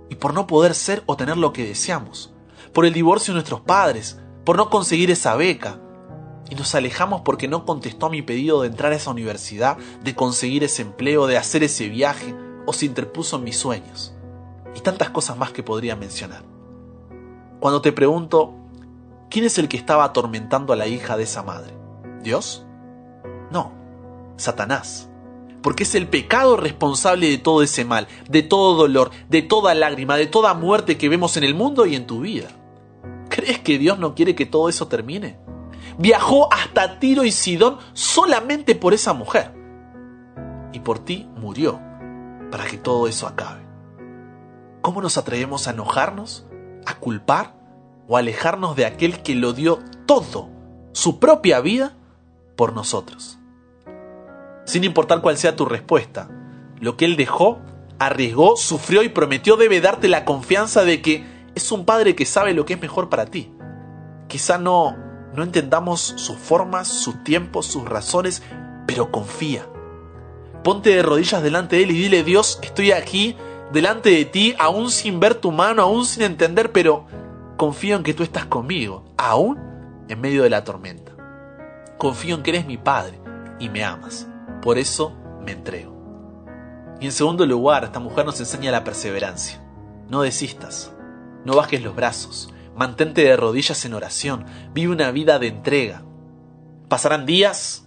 y 0.09 0.17
por 0.17 0.35
no 0.35 0.47
poder 0.47 0.75
ser 0.75 1.03
o 1.07 1.17
tener 1.17 1.37
lo 1.37 1.53
que 1.53 1.67
deseamos, 1.67 2.33
por 2.73 2.87
el 2.87 2.93
divorcio 2.93 3.33
de 3.33 3.39
nuestros 3.39 3.61
padres, 3.61 4.21
por 4.45 4.57
no 4.57 4.71
conseguir 4.71 5.11
esa 5.11 5.37
beca. 5.37 5.81
Y 6.51 6.55
nos 6.55 6.75
alejamos 6.75 7.23
porque 7.23 7.47
no 7.47 7.67
contestó 7.67 8.07
a 8.07 8.11
mi 8.11 8.23
pedido 8.23 8.63
de 8.63 8.69
entrar 8.69 8.93
a 8.93 8.97
esa 8.97 9.11
universidad, 9.11 9.77
de 10.03 10.15
conseguir 10.15 10.65
ese 10.65 10.83
empleo, 10.83 11.27
de 11.27 11.37
hacer 11.37 11.63
ese 11.63 11.89
viaje, 11.89 12.35
o 12.67 12.73
se 12.73 12.87
interpuso 12.87 13.37
en 13.37 13.45
mis 13.45 13.57
sueños 13.57 14.18
y 14.79 14.81
tantas 14.81 15.11
cosas 15.11 15.37
más 15.37 15.51
que 15.51 15.65
podría 15.65 15.97
mencionar. 15.97 16.45
Cuando 17.59 17.83
te 17.83 17.91
pregunto, 17.91 18.55
¿quién 19.29 19.45
es 19.45 19.59
el 19.59 19.69
que 19.69 19.77
estaba 19.77 20.05
atormentando 20.05 20.73
a 20.73 20.77
la 20.77 20.87
hija 20.87 21.17
de 21.17 21.25
esa 21.25 21.43
madre? 21.43 21.75
¿Dios? 22.23 22.65
No, 23.51 23.73
Satanás. 24.37 25.11
Porque 25.63 25.83
es 25.83 25.97
el 25.97 26.07
pecado 26.07 26.57
responsable 26.57 27.29
de 27.29 27.39
todo 27.39 27.65
ese 27.65 27.85
mal, 27.85 28.07
de 28.31 28.45
todo 28.45 28.77
dolor, 28.77 29.11
de 29.29 29.43
toda 29.43 29.75
lágrima, 29.75 30.17
de 30.17 30.29
toda 30.29 30.55
muerte 30.55 30.97
que 30.97 31.09
vemos 31.09 31.37
en 31.37 31.43
el 31.43 31.57
mundo 31.57 31.85
y 31.85 31.97
en 31.97 32.07
tu 32.07 32.21
vida. 32.21 32.47
¿Crees 33.29 33.59
que 33.59 33.79
Dios 33.79 33.99
no 33.99 34.15
quiere 34.15 34.37
que 34.37 34.47
todo 34.47 34.69
eso 34.69 34.87
termine? 34.87 35.41
Viajó 35.99 36.53
hasta 36.53 37.01
Tiro 37.01 37.25
y 37.25 37.33
Sidón 37.33 37.79
solamente 37.95 38.77
por 38.77 38.95
esa 38.95 39.13
mujer. 39.13 39.53
Y 40.73 40.79
por 40.79 41.01
ti 41.01 41.29
murió 41.35 41.81
para 42.53 42.65
que 42.65 42.77
todo 42.77 43.09
eso 43.09 43.27
acabe. 43.27 43.68
¿Cómo 44.81 45.03
nos 45.03 45.19
atrevemos 45.19 45.67
a 45.67 45.73
enojarnos, 45.73 46.47
a 46.87 46.95
culpar 46.95 47.55
o 48.07 48.17
a 48.17 48.21
alejarnos 48.21 48.77
de 48.77 48.87
aquel 48.87 49.23
que 49.23 49.35
lo 49.35 49.53
dio 49.53 49.81
todo, 50.07 50.49
su 50.93 51.19
propia 51.19 51.61
vida, 51.61 51.97
por 52.57 52.73
nosotros? 52.73 53.39
Sin 54.65 54.85
importar 54.85 55.21
cuál 55.21 55.37
sea 55.37 55.57
tu 55.57 55.65
respuesta, 55.65 56.29
lo 56.81 56.97
que 56.97 57.05
Él 57.05 57.17
dejó, 57.17 57.59
arriesgó, 57.99 58.57
sufrió 58.57 59.03
y 59.03 59.09
prometió 59.09 59.57
debe 59.57 59.81
darte 59.81 60.09
la 60.09 60.25
confianza 60.25 60.85
de 60.85 61.03
que 61.03 61.25
es 61.55 61.73
un 61.73 61.85
Padre 61.85 62.15
que 62.15 62.25
sabe 62.25 62.55
lo 62.55 62.65
que 62.65 62.75
es 62.75 62.81
mejor 62.81 63.09
para 63.09 63.27
ti. 63.27 63.53
Quizá 64.29 64.59
no, 64.59 64.97
no 65.35 65.43
entendamos 65.43 66.01
sus 66.01 66.37
formas, 66.37 66.87
sus 66.87 67.25
tiempos, 67.25 67.67
sus 67.67 67.85
razones, 67.85 68.43
pero 68.87 69.11
confía. 69.11 69.67
Ponte 70.63 70.91
de 70.91 71.03
rodillas 71.03 71.43
delante 71.43 71.77
de 71.77 71.83
Él 71.83 71.91
y 71.91 71.99
dile, 71.99 72.23
Dios, 72.23 72.59
estoy 72.63 72.93
aquí 72.93 73.37
delante 73.73 74.11
de 74.11 74.25
ti, 74.25 74.55
aún 74.59 74.91
sin 74.91 75.21
ver 75.21 75.35
tu 75.35 75.53
mano, 75.53 75.83
aún 75.83 76.07
sin 76.07 76.23
entender, 76.23 76.73
pero 76.73 77.07
confío 77.57 77.97
en 77.97 78.03
que 78.03 78.15
tú 78.15 78.23
estás 78.23 78.47
conmigo, 78.47 79.05
aún 79.17 79.59
en 80.09 80.21
medio 80.21 80.43
de 80.43 80.51
la 80.51 80.65
tormenta. 80.65 81.13
Confío 81.99 82.37
en 82.37 82.43
que 82.43 82.51
eres 82.51 82.67
mi 82.67 82.77
Padre 82.77 83.21
y 83.59 83.69
me 83.69 83.85
amas. 83.85 84.29
Por 84.63 84.79
eso 84.79 85.13
me 85.45 85.53
entrego. 85.53 85.97
Y 87.01 87.07
en 87.07 87.13
segundo 87.13 87.47
lugar, 87.47 87.85
esta 87.85 88.01
mujer 88.01 88.25
nos 88.25 88.41
enseña 88.41 88.73
la 88.73 88.85
perseverancia. 88.85 89.63
No 90.09 90.23
desistas, 90.23 90.93
no 91.45 91.55
bajes 91.55 91.83
los 91.83 91.95
brazos, 91.95 92.53
mantente 92.75 93.23
de 93.23 93.37
rodillas 93.37 93.85
en 93.85 93.95
oración, 93.95 94.47
vive 94.73 94.93
una 94.93 95.11
vida 95.11 95.39
de 95.39 95.49
entrega. 95.49 96.03
Pasarán 96.89 97.27
días, 97.27 97.87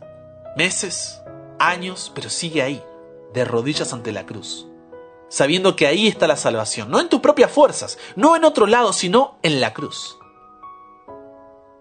meses, 0.55 1.21
años, 1.59 2.11
pero 2.13 2.29
sigue 2.29 2.61
ahí, 2.61 2.83
de 3.33 3.43
rodillas 3.43 3.91
ante 3.93 4.11
la 4.11 4.25
cruz 4.25 4.70
sabiendo 5.31 5.77
que 5.77 5.87
ahí 5.87 6.07
está 6.07 6.27
la 6.27 6.35
salvación, 6.35 6.91
no 6.91 6.99
en 6.99 7.07
tus 7.07 7.21
propias 7.21 7.49
fuerzas, 7.49 7.97
no 8.17 8.35
en 8.35 8.43
otro 8.43 8.67
lado, 8.67 8.91
sino 8.91 9.39
en 9.43 9.61
la 9.61 9.73
cruz. 9.73 10.17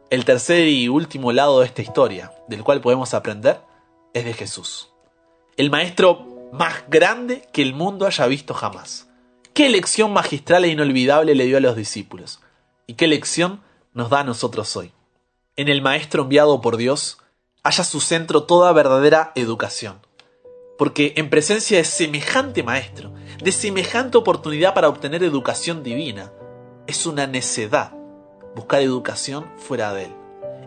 El 0.08 0.24
tercer 0.24 0.68
y 0.68 0.88
último 0.88 1.32
lado 1.32 1.58
de 1.58 1.66
esta 1.66 1.82
historia, 1.82 2.32
del 2.46 2.62
cual 2.62 2.80
podemos 2.80 3.12
aprender, 3.12 3.60
es 4.14 4.24
de 4.24 4.34
Jesús, 4.34 4.90
el 5.56 5.68
maestro 5.68 6.26
más 6.52 6.84
grande 6.88 7.48
que 7.52 7.62
el 7.62 7.74
mundo 7.74 8.06
haya 8.06 8.26
visto 8.26 8.54
jamás. 8.54 9.08
Qué 9.52 9.68
lección 9.68 10.12
magistral 10.12 10.64
e 10.64 10.68
inolvidable 10.68 11.34
le 11.34 11.44
dio 11.44 11.56
a 11.56 11.60
los 11.60 11.74
discípulos, 11.74 12.40
y 12.86 12.94
qué 12.94 13.08
lección 13.08 13.62
nos 13.94 14.10
da 14.10 14.20
a 14.20 14.24
nosotros 14.24 14.76
hoy. 14.76 14.92
en 15.56 15.68
el 15.68 15.82
Maestro 15.82 16.22
enviado 16.22 16.60
por 16.60 16.76
Dios, 16.76 17.18
haya 17.64 17.84
su 17.84 18.00
centro 18.00 18.44
toda 18.44 18.72
verdadera 18.72 19.32
educación. 19.34 20.00
Porque 20.78 21.12
en 21.16 21.28
presencia 21.28 21.76
de 21.76 21.84
semejante 21.84 22.62
Maestro, 22.62 23.12
de 23.42 23.52
semejante 23.52 24.18
oportunidad 24.18 24.74
para 24.74 24.88
obtener 24.88 25.24
educación 25.24 25.82
divina, 25.82 26.32
es 26.86 27.06
una 27.06 27.26
necedad 27.26 27.92
buscar 28.54 28.82
educación 28.82 29.46
fuera 29.56 29.92
de 29.92 30.04
él. 30.04 30.12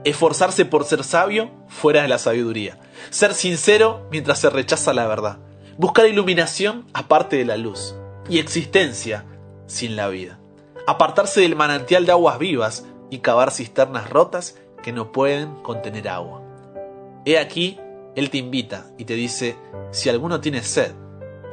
Esforzarse 0.04 0.66
por 0.66 0.84
ser 0.86 1.04
sabio 1.04 1.52
fuera 1.68 2.02
de 2.02 2.08
la 2.08 2.18
sabiduría. 2.18 2.80
Ser 3.10 3.34
sincero 3.34 4.08
mientras 4.12 4.40
se 4.40 4.50
rechaza 4.50 4.94
la 4.94 5.08
verdad. 5.08 5.38
Buscar 5.78 6.08
iluminación 6.08 6.86
aparte 6.94 7.38
de 7.38 7.46
la 7.46 7.58
luz. 7.58 7.96
Y 8.30 8.40
existencia 8.40 9.26
sin 9.68 9.96
la 9.96 10.10
vida. 10.10 10.40
Apartarse 10.88 11.42
del 11.42 11.56
manantial 11.56 12.06
de 12.06 12.12
aguas 12.12 12.40
vivas 12.40 12.86
y 13.10 13.20
cavar 13.20 13.52
cisternas 13.52 14.10
rotas 14.10 14.58
que 14.82 14.92
no 14.92 15.12
pueden 15.12 15.56
contener 15.62 16.10
agua. 16.10 16.42
He 17.26 17.38
aquí, 17.38 17.80
Él 18.16 18.30
te 18.30 18.38
invita 18.38 18.86
y 18.98 19.06
te 19.06 19.14
dice, 19.14 19.56
si 19.92 20.10
alguno 20.10 20.42
tiene 20.42 20.62
sed, 20.64 20.92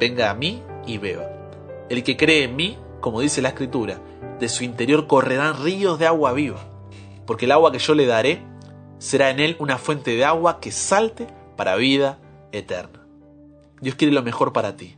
venga 0.00 0.30
a 0.30 0.35
mí 0.35 0.62
y 0.87 0.99
beba. 0.99 1.29
El 1.88 2.03
que 2.05 2.16
cree 2.16 2.45
en 2.45 2.57
mí, 2.57 2.79
como 3.01 3.21
dice 3.21 3.43
la 3.43 3.49
escritura, 3.51 4.01
de 4.38 4.49
su 4.49 4.64
interior 4.64 5.07
correrán 5.07 5.62
ríos 5.62 5.99
de 5.99 6.07
agua 6.07 6.33
viva, 6.33 6.61
porque 7.27 7.45
el 7.45 7.53
agua 7.53 7.73
que 7.73 7.79
yo 7.79 7.95
le 7.95 8.07
daré 8.07 8.43
será 8.99 9.31
en 9.31 9.40
él 9.40 9.57
una 9.59 9.79
fuente 9.79 10.14
de 10.14 10.25
agua 10.25 10.61
que 10.61 10.73
salte 10.73 11.27
para 11.57 11.77
vida 11.77 12.19
eterna. 12.53 13.01
Dios 13.81 13.95
quiere 13.95 14.12
lo 14.12 14.23
mejor 14.23 14.53
para 14.53 14.77
ti. 14.77 14.97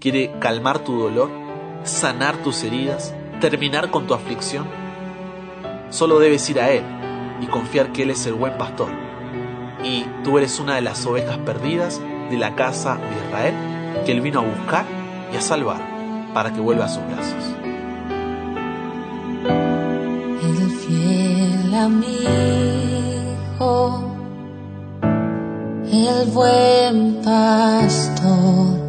Quiere 0.00 0.32
calmar 0.40 0.80
tu 0.80 0.98
dolor, 0.98 1.30
sanar 1.84 2.42
tus 2.42 2.64
heridas, 2.64 3.14
terminar 3.40 3.90
con 3.90 4.06
tu 4.06 4.14
aflicción. 4.14 4.66
Solo 5.90 6.18
debes 6.18 6.48
ir 6.48 6.60
a 6.60 6.70
Él 6.70 6.84
y 7.40 7.46
confiar 7.46 7.92
que 7.92 8.02
Él 8.02 8.10
es 8.10 8.26
el 8.26 8.34
buen 8.34 8.56
pastor. 8.56 8.88
Y 9.84 10.06
tú 10.24 10.38
eres 10.38 10.58
una 10.58 10.74
de 10.74 10.80
las 10.80 11.04
ovejas 11.06 11.38
perdidas 11.38 12.00
de 12.30 12.38
la 12.38 12.54
casa 12.54 12.96
de 12.96 13.26
Israel 13.26 13.81
que 14.04 14.12
Él 14.12 14.20
vino 14.20 14.40
a 14.40 14.42
buscar 14.42 14.84
y 15.32 15.36
a 15.36 15.40
salvar 15.40 15.80
para 16.34 16.52
que 16.52 16.60
vuelva 16.60 16.84
a 16.86 16.88
sus 16.88 17.06
brazos. 17.06 17.54
el 20.42 20.70
fiel 20.70 21.74
amigo, 21.74 22.20
el 25.92 26.30
buen 26.30 27.22
pastor, 27.22 28.80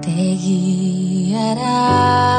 te 0.00 0.36
guiará 0.36 2.35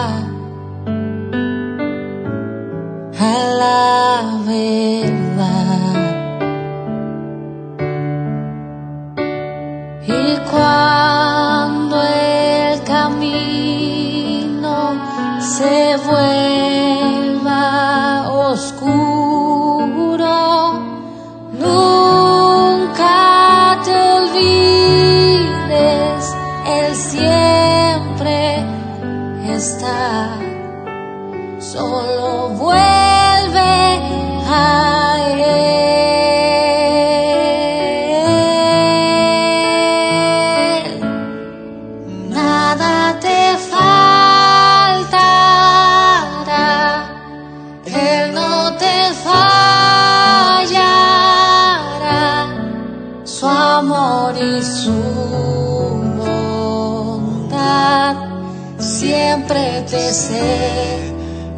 siempre 58.98 59.84
te 59.84 60.12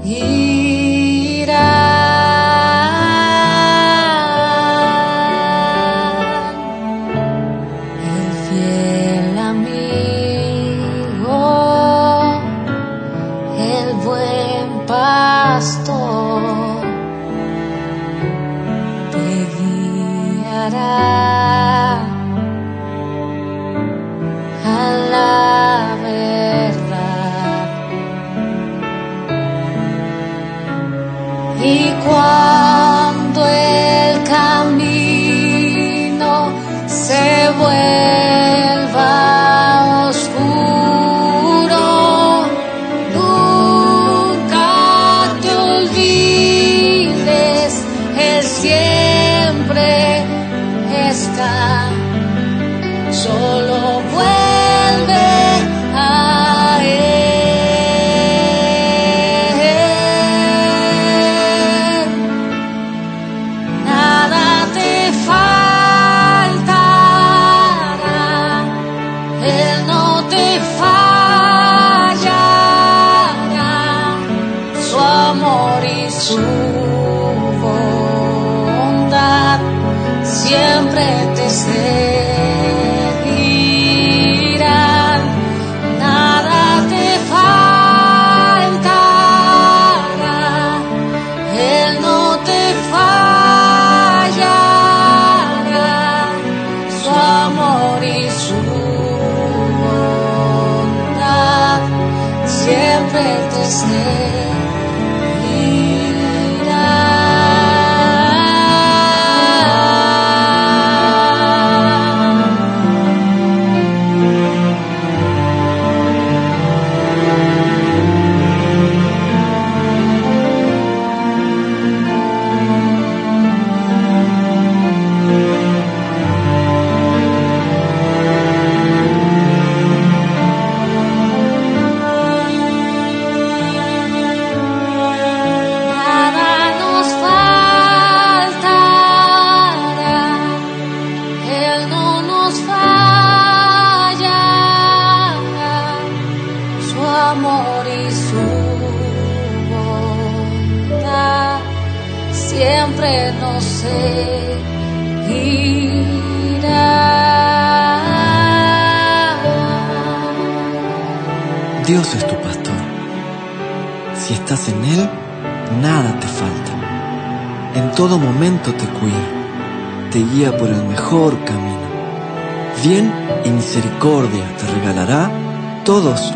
seguirá. 0.03 0.19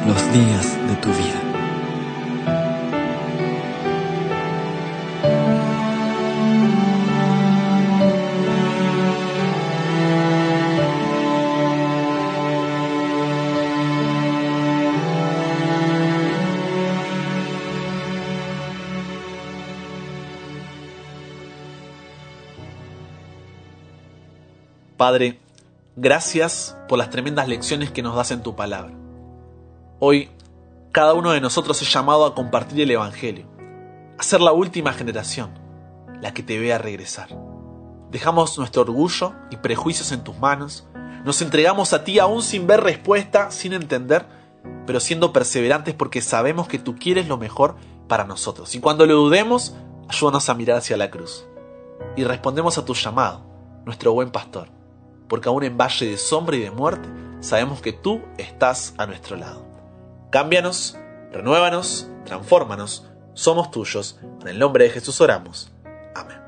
Los 0.06 0.34
días 0.34 0.88
de 0.88 0.96
tu 0.98 1.10
vida. 1.10 1.40
Padre, 24.98 25.38
gracias 25.98 26.78
por 26.88 26.98
las 26.98 27.10
tremendas 27.10 27.50
lecciones 27.50 27.92
que 27.92 28.02
nos 28.02 28.16
das 28.16 28.32
en 28.32 28.42
tu 28.42 28.56
palabra. 28.56 29.03
Hoy, 30.06 30.30
cada 30.92 31.14
uno 31.14 31.32
de 31.32 31.40
nosotros 31.40 31.82
es 31.82 31.94
llamado 31.94 32.26
a 32.26 32.36
compartir 32.36 32.82
el 32.82 32.92
Evangelio, 32.92 33.48
a 34.20 34.22
ser 34.22 34.42
la 34.42 34.52
última 34.52 34.92
generación, 34.92 35.58
la 36.20 36.34
que 36.34 36.44
te 36.44 36.60
vea 36.60 36.78
regresar. 36.78 37.30
Dejamos 38.12 38.58
nuestro 38.58 38.82
orgullo 38.82 39.32
y 39.50 39.56
prejuicios 39.56 40.12
en 40.12 40.26
tus 40.26 40.38
manos, 40.38 40.86
nos 41.24 41.42
entregamos 41.42 41.94
a 41.94 42.04
ti 42.04 42.20
aún 42.20 42.42
sin 42.44 42.68
ver 42.68 42.82
respuesta, 42.82 43.50
sin 43.50 43.72
entender, 43.72 44.26
pero 44.86 45.00
siendo 45.00 45.32
perseverantes 45.32 45.94
porque 45.94 46.20
sabemos 46.20 46.68
que 46.68 46.80
tú 46.80 46.98
quieres 46.98 47.30
lo 47.30 47.38
mejor 47.38 47.78
para 48.10 48.26
nosotros. 48.26 48.76
Y 48.76 48.82
cuando 48.82 49.06
lo 49.06 49.16
dudemos, 49.16 49.74
ayúdanos 50.10 50.50
a 50.50 50.54
mirar 50.54 50.80
hacia 50.80 50.98
la 50.98 51.12
cruz. 51.12 51.46
Y 52.18 52.26
respondemos 52.26 52.78
a 52.78 52.84
tu 52.84 52.94
llamado, 52.94 53.46
nuestro 53.86 54.12
buen 54.12 54.32
pastor 54.32 54.68
porque 55.30 55.48
aún 55.48 55.64
en 55.64 55.78
valle 55.78 56.06
de 56.06 56.18
sombra 56.18 56.58
y 56.58 56.60
de 56.60 56.70
muerte, 56.72 57.08
sabemos 57.40 57.82
que 57.82 57.94
tú 57.94 58.22
estás 58.38 58.94
a 58.98 59.06
nuestro 59.06 59.38
lado. 59.38 59.73
Cámbianos, 60.34 60.98
renuévanos, 61.32 62.10
transfórmanos, 62.26 63.06
somos 63.36 63.70
tuyos. 63.70 64.20
En 64.42 64.48
el 64.48 64.58
nombre 64.58 64.86
de 64.86 64.90
Jesús 64.90 65.22
oramos. 65.22 65.72
Amén. 66.16 66.40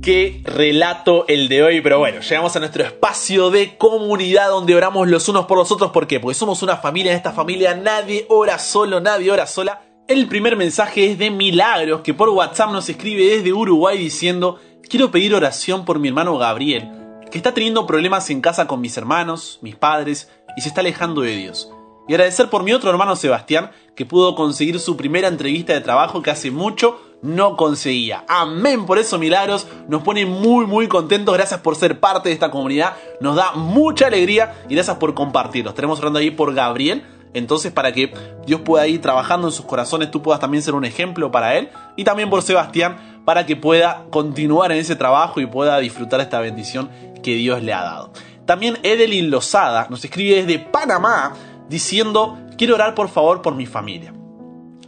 Qué 0.00 0.40
relato 0.44 1.24
el 1.26 1.48
de 1.48 1.64
hoy, 1.64 1.80
pero 1.80 1.98
bueno, 1.98 2.20
llegamos 2.20 2.54
a 2.54 2.60
nuestro 2.60 2.84
espacio 2.84 3.50
de 3.50 3.76
comunidad 3.76 4.50
donde 4.50 4.76
oramos 4.76 5.08
los 5.08 5.28
unos 5.28 5.46
por 5.46 5.58
los 5.58 5.72
otros. 5.72 5.90
¿Por 5.90 6.06
qué? 6.06 6.20
Porque 6.20 6.38
somos 6.38 6.62
una 6.62 6.76
familia, 6.76 7.10
en 7.10 7.16
esta 7.16 7.32
familia 7.32 7.74
nadie 7.74 8.24
ora 8.28 8.60
solo, 8.60 9.00
nadie 9.00 9.32
ora 9.32 9.48
sola. 9.48 9.89
El 10.08 10.26
primer 10.26 10.56
mensaje 10.56 11.12
es 11.12 11.18
de 11.18 11.30
Milagros, 11.30 12.00
que 12.00 12.14
por 12.14 12.28
WhatsApp 12.30 12.72
nos 12.72 12.88
escribe 12.88 13.36
desde 13.36 13.52
Uruguay 13.52 13.96
diciendo, 13.96 14.58
quiero 14.88 15.10
pedir 15.10 15.34
oración 15.34 15.84
por 15.84 15.98
mi 15.98 16.08
hermano 16.08 16.36
Gabriel, 16.36 16.90
que 17.30 17.38
está 17.38 17.54
teniendo 17.54 17.86
problemas 17.86 18.28
en 18.30 18.40
casa 18.40 18.66
con 18.66 18.80
mis 18.80 18.96
hermanos, 18.96 19.58
mis 19.62 19.76
padres, 19.76 20.28
y 20.56 20.62
se 20.62 20.68
está 20.68 20.80
alejando 20.80 21.20
de 21.20 21.36
Dios. 21.36 21.70
Y 22.08 22.14
agradecer 22.14 22.50
por 22.50 22.64
mi 22.64 22.72
otro 22.72 22.90
hermano 22.90 23.14
Sebastián, 23.14 23.70
que 23.94 24.04
pudo 24.04 24.34
conseguir 24.34 24.80
su 24.80 24.96
primera 24.96 25.28
entrevista 25.28 25.74
de 25.74 25.80
trabajo 25.80 26.22
que 26.22 26.30
hace 26.30 26.50
mucho 26.50 27.00
no 27.22 27.56
conseguía. 27.56 28.24
Amén 28.28 28.86
por 28.86 28.98
eso, 28.98 29.18
milagros. 29.18 29.66
Nos 29.88 30.02
pone 30.02 30.26
muy, 30.26 30.66
muy 30.66 30.88
contentos. 30.88 31.34
Gracias 31.34 31.60
por 31.60 31.76
ser 31.76 32.00
parte 32.00 32.30
de 32.30 32.32
esta 32.32 32.50
comunidad. 32.50 32.96
Nos 33.20 33.36
da 33.36 33.52
mucha 33.52 34.06
alegría 34.06 34.64
y 34.68 34.74
gracias 34.74 34.96
por 34.96 35.14
compartirlo. 35.14 35.70
Estaremos 35.70 35.98
hablando 35.98 36.18
ahí 36.18 36.30
por 36.30 36.54
Gabriel. 36.54 37.04
Entonces, 37.34 37.72
para 37.72 37.92
que 37.92 38.12
Dios 38.46 38.60
pueda 38.62 38.86
ir 38.86 39.00
trabajando 39.00 39.48
en 39.48 39.52
sus 39.52 39.64
corazones, 39.64 40.10
tú 40.10 40.22
puedas 40.22 40.40
también 40.40 40.62
ser 40.62 40.74
un 40.74 40.84
ejemplo 40.84 41.30
para 41.30 41.56
él. 41.56 41.68
Y 41.96 42.04
también 42.04 42.30
por 42.30 42.42
Sebastián, 42.42 43.22
para 43.24 43.46
que 43.46 43.56
pueda 43.56 44.04
continuar 44.10 44.72
en 44.72 44.78
ese 44.78 44.96
trabajo 44.96 45.40
y 45.40 45.46
pueda 45.46 45.78
disfrutar 45.78 46.20
esta 46.20 46.40
bendición 46.40 46.90
que 47.22 47.34
Dios 47.34 47.62
le 47.62 47.72
ha 47.72 47.82
dado. 47.82 48.12
También 48.46 48.78
Edelin 48.82 49.30
Lozada 49.30 49.86
nos 49.90 50.04
escribe 50.04 50.42
desde 50.42 50.58
Panamá 50.58 51.34
diciendo, 51.68 52.38
quiero 52.58 52.74
orar 52.74 52.94
por 52.94 53.08
favor 53.08 53.42
por 53.42 53.54
mi 53.54 53.66
familia. 53.66 54.12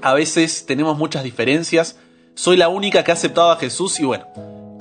A 0.03 0.15
veces 0.15 0.67
tenemos 0.67 0.99
muchas 0.99 1.23
diferencias, 1.23 1.97
soy 2.35 2.57
la 2.57 2.69
única 2.69 3.05
que 3.05 3.13
ha 3.13 3.15
aceptado 3.15 3.53
a 3.53 3.57
Jesús 3.57 4.01
y 4.01 4.05
bueno, 4.05 4.27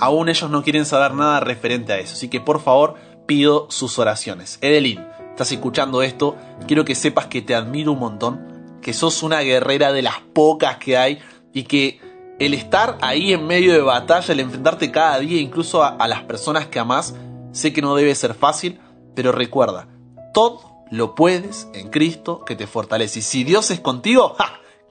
aún 0.00 0.28
ellos 0.28 0.50
no 0.50 0.64
quieren 0.64 0.84
saber 0.84 1.14
nada 1.14 1.38
referente 1.38 1.92
a 1.92 1.98
eso. 1.98 2.14
Así 2.14 2.28
que 2.28 2.40
por 2.40 2.60
favor 2.60 2.96
pido 3.26 3.70
sus 3.70 4.00
oraciones. 4.00 4.58
Edelin, 4.62 5.06
estás 5.32 5.50
escuchando 5.50 6.02
esto, 6.02 6.36
quiero 6.66 6.84
que 6.84 6.94
sepas 6.94 7.26
que 7.26 7.42
te 7.42 7.54
admiro 7.54 7.92
un 7.92 7.98
montón, 7.98 8.78
que 8.80 8.92
sos 8.92 9.22
una 9.22 9.40
guerrera 9.40 9.92
de 9.92 10.02
las 10.02 10.20
pocas 10.32 10.76
que 10.76 10.96
hay 10.96 11.18
y 11.52 11.64
que 11.64 12.00
el 12.38 12.54
estar 12.54 12.98
ahí 13.00 13.32
en 13.32 13.46
medio 13.46 13.72
de 13.72 13.80
batalla, 13.80 14.32
el 14.32 14.40
enfrentarte 14.40 14.90
cada 14.90 15.18
día 15.18 15.40
incluso 15.40 15.82
a, 15.82 16.06
las 16.06 16.22
personas 16.22 16.66
que 16.66 16.78
amás, 16.78 17.14
sé 17.52 17.72
que 17.72 17.82
no 17.82 17.94
debe 17.94 18.14
ser 18.14 18.34
fácil, 18.34 18.80
pero 19.14 19.32
recuerda, 19.32 19.88
todo 20.32 20.84
lo 20.90 21.14
puedes 21.14 21.68
en 21.74 21.88
Cristo 21.88 22.44
que 22.44 22.56
te 22.56 22.66
fortalece. 22.66 23.20
Y 23.20 23.22
si 23.22 23.44
Dios 23.44 23.70
es 23.70 23.80
contigo. 23.80 24.36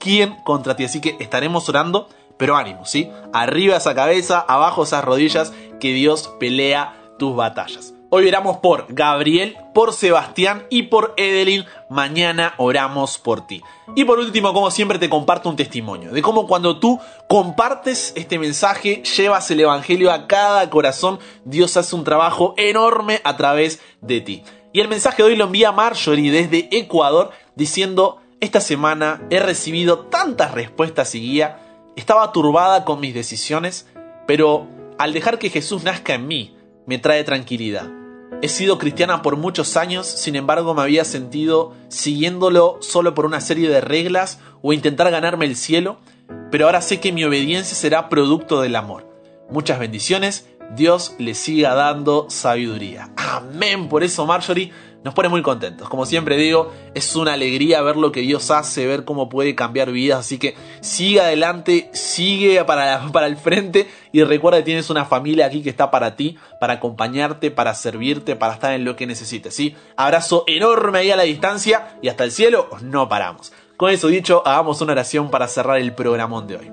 ¿quién 0.01 0.35
contra 0.43 0.75
ti? 0.75 0.83
Así 0.83 0.99
que 0.99 1.15
estaremos 1.19 1.69
orando 1.69 2.09
pero 2.37 2.57
ánimo, 2.57 2.85
¿sí? 2.85 3.09
Arriba 3.33 3.77
esa 3.77 3.93
cabeza, 3.93 4.39
abajo 4.39 4.83
esas 4.83 5.05
rodillas, 5.05 5.53
que 5.79 5.93
Dios 5.93 6.31
pelea 6.39 7.13
tus 7.19 7.35
batallas. 7.35 7.93
Hoy 8.13 8.27
oramos 8.27 8.57
por 8.57 8.87
Gabriel, 8.89 9.55
por 9.73 9.93
Sebastián 9.93 10.65
y 10.69 10.83
por 10.83 11.13
Edelin. 11.15 11.63
Mañana 11.89 12.55
oramos 12.57 13.17
por 13.17 13.47
ti. 13.47 13.63
Y 13.95 14.03
por 14.03 14.19
último, 14.19 14.53
como 14.53 14.69
siempre, 14.69 14.99
te 14.99 15.09
comparto 15.09 15.47
un 15.47 15.55
testimonio 15.55 16.11
de 16.11 16.21
cómo 16.21 16.45
cuando 16.45 16.77
tú 16.77 16.99
compartes 17.29 18.11
este 18.17 18.37
mensaje, 18.37 19.01
llevas 19.15 19.49
el 19.49 19.61
Evangelio 19.61 20.11
a 20.11 20.27
cada 20.27 20.69
corazón, 20.69 21.19
Dios 21.45 21.77
hace 21.77 21.95
un 21.95 22.03
trabajo 22.03 22.53
enorme 22.57 23.21
a 23.23 23.37
través 23.37 23.79
de 24.01 24.19
ti. 24.19 24.43
Y 24.73 24.81
el 24.81 24.89
mensaje 24.89 25.23
de 25.23 25.29
hoy 25.29 25.37
lo 25.37 25.45
envía 25.45 25.71
Marjorie 25.71 26.33
desde 26.33 26.67
Ecuador 26.77 27.31
diciendo, 27.55 28.19
esta 28.41 28.59
semana 28.59 29.25
he 29.29 29.39
recibido 29.39 29.99
tantas 29.99 30.51
respuestas 30.51 31.15
y 31.15 31.21
guía 31.21 31.59
estaba 31.95 32.33
turbada 32.33 32.83
con 32.83 32.99
mis 32.99 33.13
decisiones, 33.13 33.87
pero 34.27 34.67
al 34.97 35.13
dejar 35.13 35.39
que 35.39 35.49
Jesús 35.49 35.85
nazca 35.85 36.15
en 36.15 36.27
mí, 36.27 36.57
me 36.85 36.97
trae 36.97 37.23
tranquilidad. 37.23 38.00
He 38.41 38.47
sido 38.47 38.77
cristiana 38.77 39.21
por 39.21 39.35
muchos 39.35 39.77
años, 39.77 40.07
sin 40.07 40.35
embargo 40.35 40.73
me 40.73 40.81
había 40.81 41.03
sentido 41.03 41.73
siguiéndolo 41.89 42.77
solo 42.81 43.13
por 43.13 43.25
una 43.25 43.41
serie 43.41 43.69
de 43.69 43.81
reglas 43.81 44.39
o 44.61 44.73
intentar 44.73 45.11
ganarme 45.11 45.45
el 45.45 45.55
cielo, 45.55 45.99
pero 46.49 46.65
ahora 46.65 46.81
sé 46.81 46.99
que 46.99 47.11
mi 47.11 47.23
obediencia 47.23 47.75
será 47.75 48.09
producto 48.09 48.61
del 48.61 48.75
amor. 48.77 49.07
Muchas 49.49 49.79
bendiciones, 49.79 50.47
Dios 50.75 51.13
le 51.19 51.33
siga 51.33 51.75
dando 51.75 52.27
sabiduría. 52.29 53.11
Amén. 53.17 53.89
Por 53.89 54.03
eso, 54.03 54.25
Marjorie, 54.25 54.71
nos 55.03 55.13
pone 55.13 55.29
muy 55.29 55.41
contentos. 55.41 55.89
Como 55.89 56.05
siempre 56.05 56.37
digo, 56.37 56.71
es 56.93 57.15
una 57.15 57.33
alegría 57.33 57.81
ver 57.81 57.97
lo 57.97 58.11
que 58.11 58.21
Dios 58.21 58.51
hace, 58.51 58.85
ver 58.85 59.03
cómo 59.03 59.29
puede 59.29 59.55
cambiar 59.55 59.91
vidas. 59.91 60.19
Así 60.19 60.37
que 60.37 60.55
sigue 60.81 61.21
adelante, 61.21 61.89
sigue 61.93 62.63
para, 62.65 63.07
para 63.11 63.27
el 63.27 63.37
frente 63.37 63.89
y 64.11 64.23
recuerda 64.23 64.59
que 64.59 64.65
tienes 64.65 64.89
una 64.89 65.05
familia 65.05 65.47
aquí 65.47 65.63
que 65.63 65.69
está 65.69 65.89
para 65.89 66.15
ti, 66.15 66.37
para 66.59 66.73
acompañarte, 66.73 67.49
para 67.49 67.73
servirte, 67.73 68.35
para 68.35 68.53
estar 68.53 68.73
en 68.73 68.85
lo 68.85 68.95
que 68.95 69.07
necesites. 69.07 69.55
¿sí? 69.55 69.75
Abrazo 69.95 70.43
enorme 70.47 70.99
ahí 70.99 71.11
a 71.11 71.15
la 71.15 71.23
distancia 71.23 71.97
y 72.01 72.07
hasta 72.07 72.23
el 72.23 72.31
cielo 72.31 72.69
no 72.81 73.09
paramos. 73.09 73.51
Con 73.77 73.89
eso 73.89 74.07
dicho, 74.07 74.43
hagamos 74.45 74.81
una 74.81 74.91
oración 74.91 75.31
para 75.31 75.47
cerrar 75.47 75.79
el 75.79 75.93
programón 75.93 76.45
de 76.45 76.57
hoy. 76.57 76.71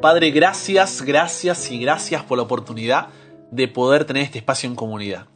Padre, 0.00 0.30
gracias, 0.30 1.02
gracias 1.02 1.70
y 1.72 1.80
gracias 1.80 2.22
por 2.22 2.38
la 2.38 2.44
oportunidad 2.44 3.08
de 3.50 3.66
poder 3.66 4.04
tener 4.04 4.22
este 4.22 4.38
espacio 4.38 4.68
en 4.68 4.76
comunidad. 4.76 5.26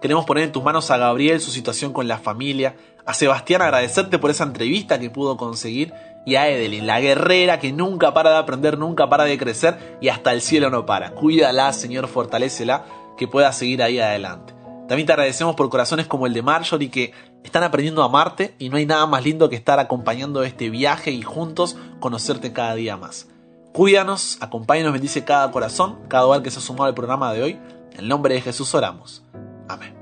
Queremos 0.00 0.24
poner 0.24 0.44
en 0.44 0.52
tus 0.52 0.62
manos 0.62 0.90
a 0.90 0.96
Gabriel 0.96 1.40
su 1.40 1.50
situación 1.50 1.92
con 1.92 2.08
la 2.08 2.18
familia, 2.18 2.74
a 3.04 3.12
Sebastián 3.12 3.60
agradecerte 3.60 4.18
por 4.18 4.30
esa 4.30 4.44
entrevista 4.44 4.98
que 4.98 5.10
pudo 5.10 5.36
conseguir 5.36 5.92
y 6.24 6.36
a 6.36 6.48
Edelin, 6.48 6.86
la 6.86 7.00
guerrera 7.00 7.58
que 7.58 7.72
nunca 7.72 8.14
para 8.14 8.30
de 8.30 8.36
aprender, 8.36 8.78
nunca 8.78 9.08
para 9.08 9.24
de 9.24 9.36
crecer 9.36 9.98
y 10.00 10.08
hasta 10.08 10.32
el 10.32 10.40
cielo 10.40 10.70
no 10.70 10.86
para. 10.86 11.12
Cuídala, 11.12 11.72
Señor, 11.72 12.08
fortalecela, 12.08 12.84
que 13.18 13.28
pueda 13.28 13.52
seguir 13.52 13.82
ahí 13.82 13.98
adelante. 13.98 14.54
También 14.88 15.06
te 15.06 15.12
agradecemos 15.12 15.54
por 15.54 15.68
corazones 15.68 16.06
como 16.06 16.26
el 16.26 16.32
de 16.32 16.42
Marjorie 16.42 16.90
que 16.90 17.12
están 17.44 17.62
aprendiendo 17.62 18.02
a 18.02 18.06
amarte 18.06 18.54
y 18.58 18.70
no 18.70 18.76
hay 18.76 18.86
nada 18.86 19.06
más 19.06 19.22
lindo 19.22 19.50
que 19.50 19.56
estar 19.56 19.78
acompañando 19.78 20.42
este 20.42 20.70
viaje 20.70 21.10
y 21.10 21.22
juntos 21.22 21.76
conocerte 22.00 22.52
cada 22.52 22.74
día 22.74 22.96
más. 22.96 23.28
Cuídanos, 23.72 24.38
acompáñanos, 24.40 24.92
bendice 24.92 25.24
cada 25.24 25.50
corazón, 25.52 26.00
cada 26.08 26.26
hogar 26.26 26.42
que 26.42 26.50
se 26.50 26.58
ha 26.58 26.62
sumado 26.62 26.86
al 26.86 26.94
programa 26.94 27.32
de 27.32 27.42
hoy. 27.42 27.60
En 27.92 28.00
el 28.00 28.08
nombre 28.08 28.34
de 28.34 28.40
Jesús 28.40 28.74
oramos. 28.74 29.22
Amén. 29.70 30.00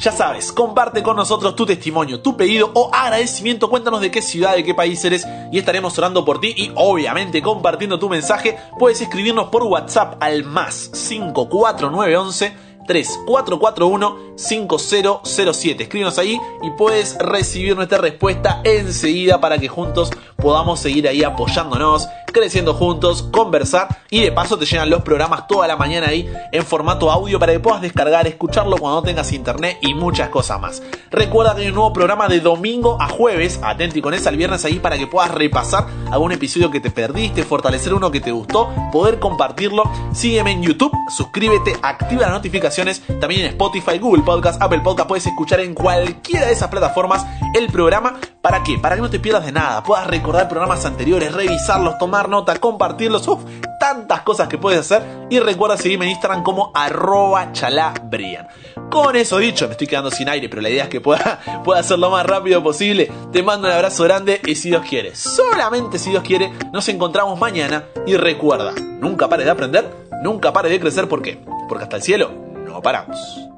Ya 0.00 0.12
sabes, 0.12 0.50
comparte 0.50 1.02
con 1.02 1.14
nosotros 1.14 1.54
tu 1.54 1.66
testimonio, 1.66 2.22
tu 2.22 2.34
pedido 2.34 2.70
o 2.74 2.90
agradecimiento. 2.90 3.68
Cuéntanos 3.68 4.00
de 4.00 4.10
qué 4.10 4.22
ciudad, 4.22 4.54
de 4.54 4.64
qué 4.64 4.74
país 4.74 5.04
eres 5.04 5.28
y 5.52 5.58
estaremos 5.58 5.96
orando 5.98 6.24
por 6.24 6.40
ti 6.40 6.54
y 6.56 6.72
obviamente 6.74 7.42
compartiendo 7.42 7.98
tu 7.98 8.08
mensaje. 8.08 8.56
Puedes 8.78 9.02
escribirnos 9.02 9.50
por 9.50 9.62
WhatsApp 9.64 10.16
al 10.20 10.42
más 10.42 10.90
54911 10.94 12.56
3441 12.86 14.29
3441-5007. 14.40 15.80
Escríbenos 15.82 16.18
ahí 16.18 16.40
y 16.62 16.70
puedes 16.70 17.16
recibir 17.18 17.76
nuestra 17.76 17.98
respuesta 17.98 18.60
enseguida 18.64 19.40
para 19.40 19.58
que 19.58 19.68
juntos 19.68 20.10
podamos 20.36 20.80
seguir 20.80 21.06
ahí 21.06 21.22
apoyándonos, 21.22 22.08
creciendo 22.26 22.74
juntos, 22.74 23.22
conversar 23.22 23.88
y 24.08 24.22
de 24.22 24.32
paso 24.32 24.58
te 24.58 24.64
llegan 24.64 24.88
los 24.88 25.02
programas 25.02 25.46
toda 25.46 25.68
la 25.68 25.76
mañana 25.76 26.08
ahí 26.08 26.30
en 26.52 26.64
formato 26.64 27.10
audio 27.10 27.38
para 27.38 27.52
que 27.52 27.60
puedas 27.60 27.82
descargar, 27.82 28.26
escucharlo 28.26 28.76
cuando 28.78 29.00
no 29.00 29.06
tengas 29.06 29.32
internet 29.32 29.78
y 29.82 29.94
muchas 29.94 30.30
cosas 30.30 30.60
más. 30.60 30.82
Recuerda 31.10 31.54
que 31.54 31.62
hay 31.62 31.68
un 31.68 31.74
nuevo 31.74 31.92
programa 31.92 32.28
de 32.28 32.40
domingo 32.40 32.96
a 33.00 33.08
jueves, 33.08 33.60
atenti 33.62 34.00
con 34.00 34.14
esa 34.14 34.30
el 34.30 34.36
viernes 34.36 34.64
ahí 34.64 34.78
para 34.78 34.96
que 34.96 35.06
puedas 35.06 35.30
repasar 35.30 35.86
algún 36.10 36.32
episodio 36.32 36.70
que 36.70 36.80
te 36.80 36.90
perdiste, 36.90 37.42
fortalecer 37.42 37.92
uno 37.92 38.10
que 38.10 38.20
te 38.20 38.32
gustó, 38.32 38.72
poder 38.92 39.18
compartirlo. 39.18 39.82
Sígueme 40.12 40.52
en 40.52 40.62
YouTube, 40.62 40.92
suscríbete, 41.08 41.76
activa 41.82 42.22
las 42.22 42.30
notificaciones, 42.30 43.02
también 43.20 43.42
en 43.42 43.46
Spotify, 43.48 43.98
Google 43.98 44.22
Podcast, 44.30 44.62
Apple 44.62 44.78
Podcast, 44.78 45.08
puedes 45.08 45.26
escuchar 45.26 45.58
en 45.58 45.74
cualquiera 45.74 46.46
de 46.46 46.52
esas 46.52 46.68
plataformas 46.68 47.26
el 47.52 47.66
programa. 47.66 48.20
¿Para 48.40 48.62
qué? 48.62 48.78
Para 48.78 48.94
que 48.94 49.02
no 49.02 49.10
te 49.10 49.18
pierdas 49.18 49.44
de 49.44 49.50
nada, 49.50 49.82
puedas 49.82 50.06
recordar 50.06 50.48
programas 50.48 50.84
anteriores, 50.84 51.32
revisarlos, 51.32 51.98
tomar 51.98 52.28
nota, 52.28 52.54
compartirlos, 52.54 53.26
uff, 53.26 53.42
tantas 53.80 54.20
cosas 54.20 54.46
que 54.46 54.56
puedes 54.56 54.78
hacer. 54.78 55.26
Y 55.30 55.40
recuerda 55.40 55.76
seguirme 55.76 56.04
en 56.04 56.12
Instagram 56.12 56.44
como 56.44 56.70
arroba 56.76 57.50
chalabrian. 57.50 58.46
Con 58.88 59.16
eso 59.16 59.38
dicho, 59.38 59.66
me 59.66 59.72
estoy 59.72 59.88
quedando 59.88 60.12
sin 60.12 60.28
aire, 60.28 60.48
pero 60.48 60.62
la 60.62 60.70
idea 60.70 60.84
es 60.84 60.90
que 60.90 61.00
pueda, 61.00 61.40
pueda 61.64 61.80
hacerlo 61.80 62.06
lo 62.06 62.12
más 62.12 62.24
rápido 62.24 62.62
posible. 62.62 63.10
Te 63.32 63.42
mando 63.42 63.66
un 63.66 63.74
abrazo 63.74 64.04
grande 64.04 64.40
y 64.46 64.54
si 64.54 64.68
Dios 64.68 64.86
quiere, 64.88 65.16
solamente 65.16 65.98
si 65.98 66.10
Dios 66.10 66.22
quiere, 66.22 66.52
nos 66.72 66.88
encontramos 66.88 67.36
mañana. 67.40 67.86
Y 68.06 68.16
recuerda, 68.16 68.74
nunca 69.00 69.28
pares 69.28 69.46
de 69.46 69.50
aprender, 69.50 69.92
nunca 70.22 70.52
pares 70.52 70.70
de 70.70 70.78
crecer, 70.78 71.08
¿por 71.08 71.20
qué? 71.20 71.42
Porque 71.68 71.82
hasta 71.82 71.96
el 71.96 72.02
cielo 72.04 72.30
no 72.64 72.80
paramos. 72.80 73.49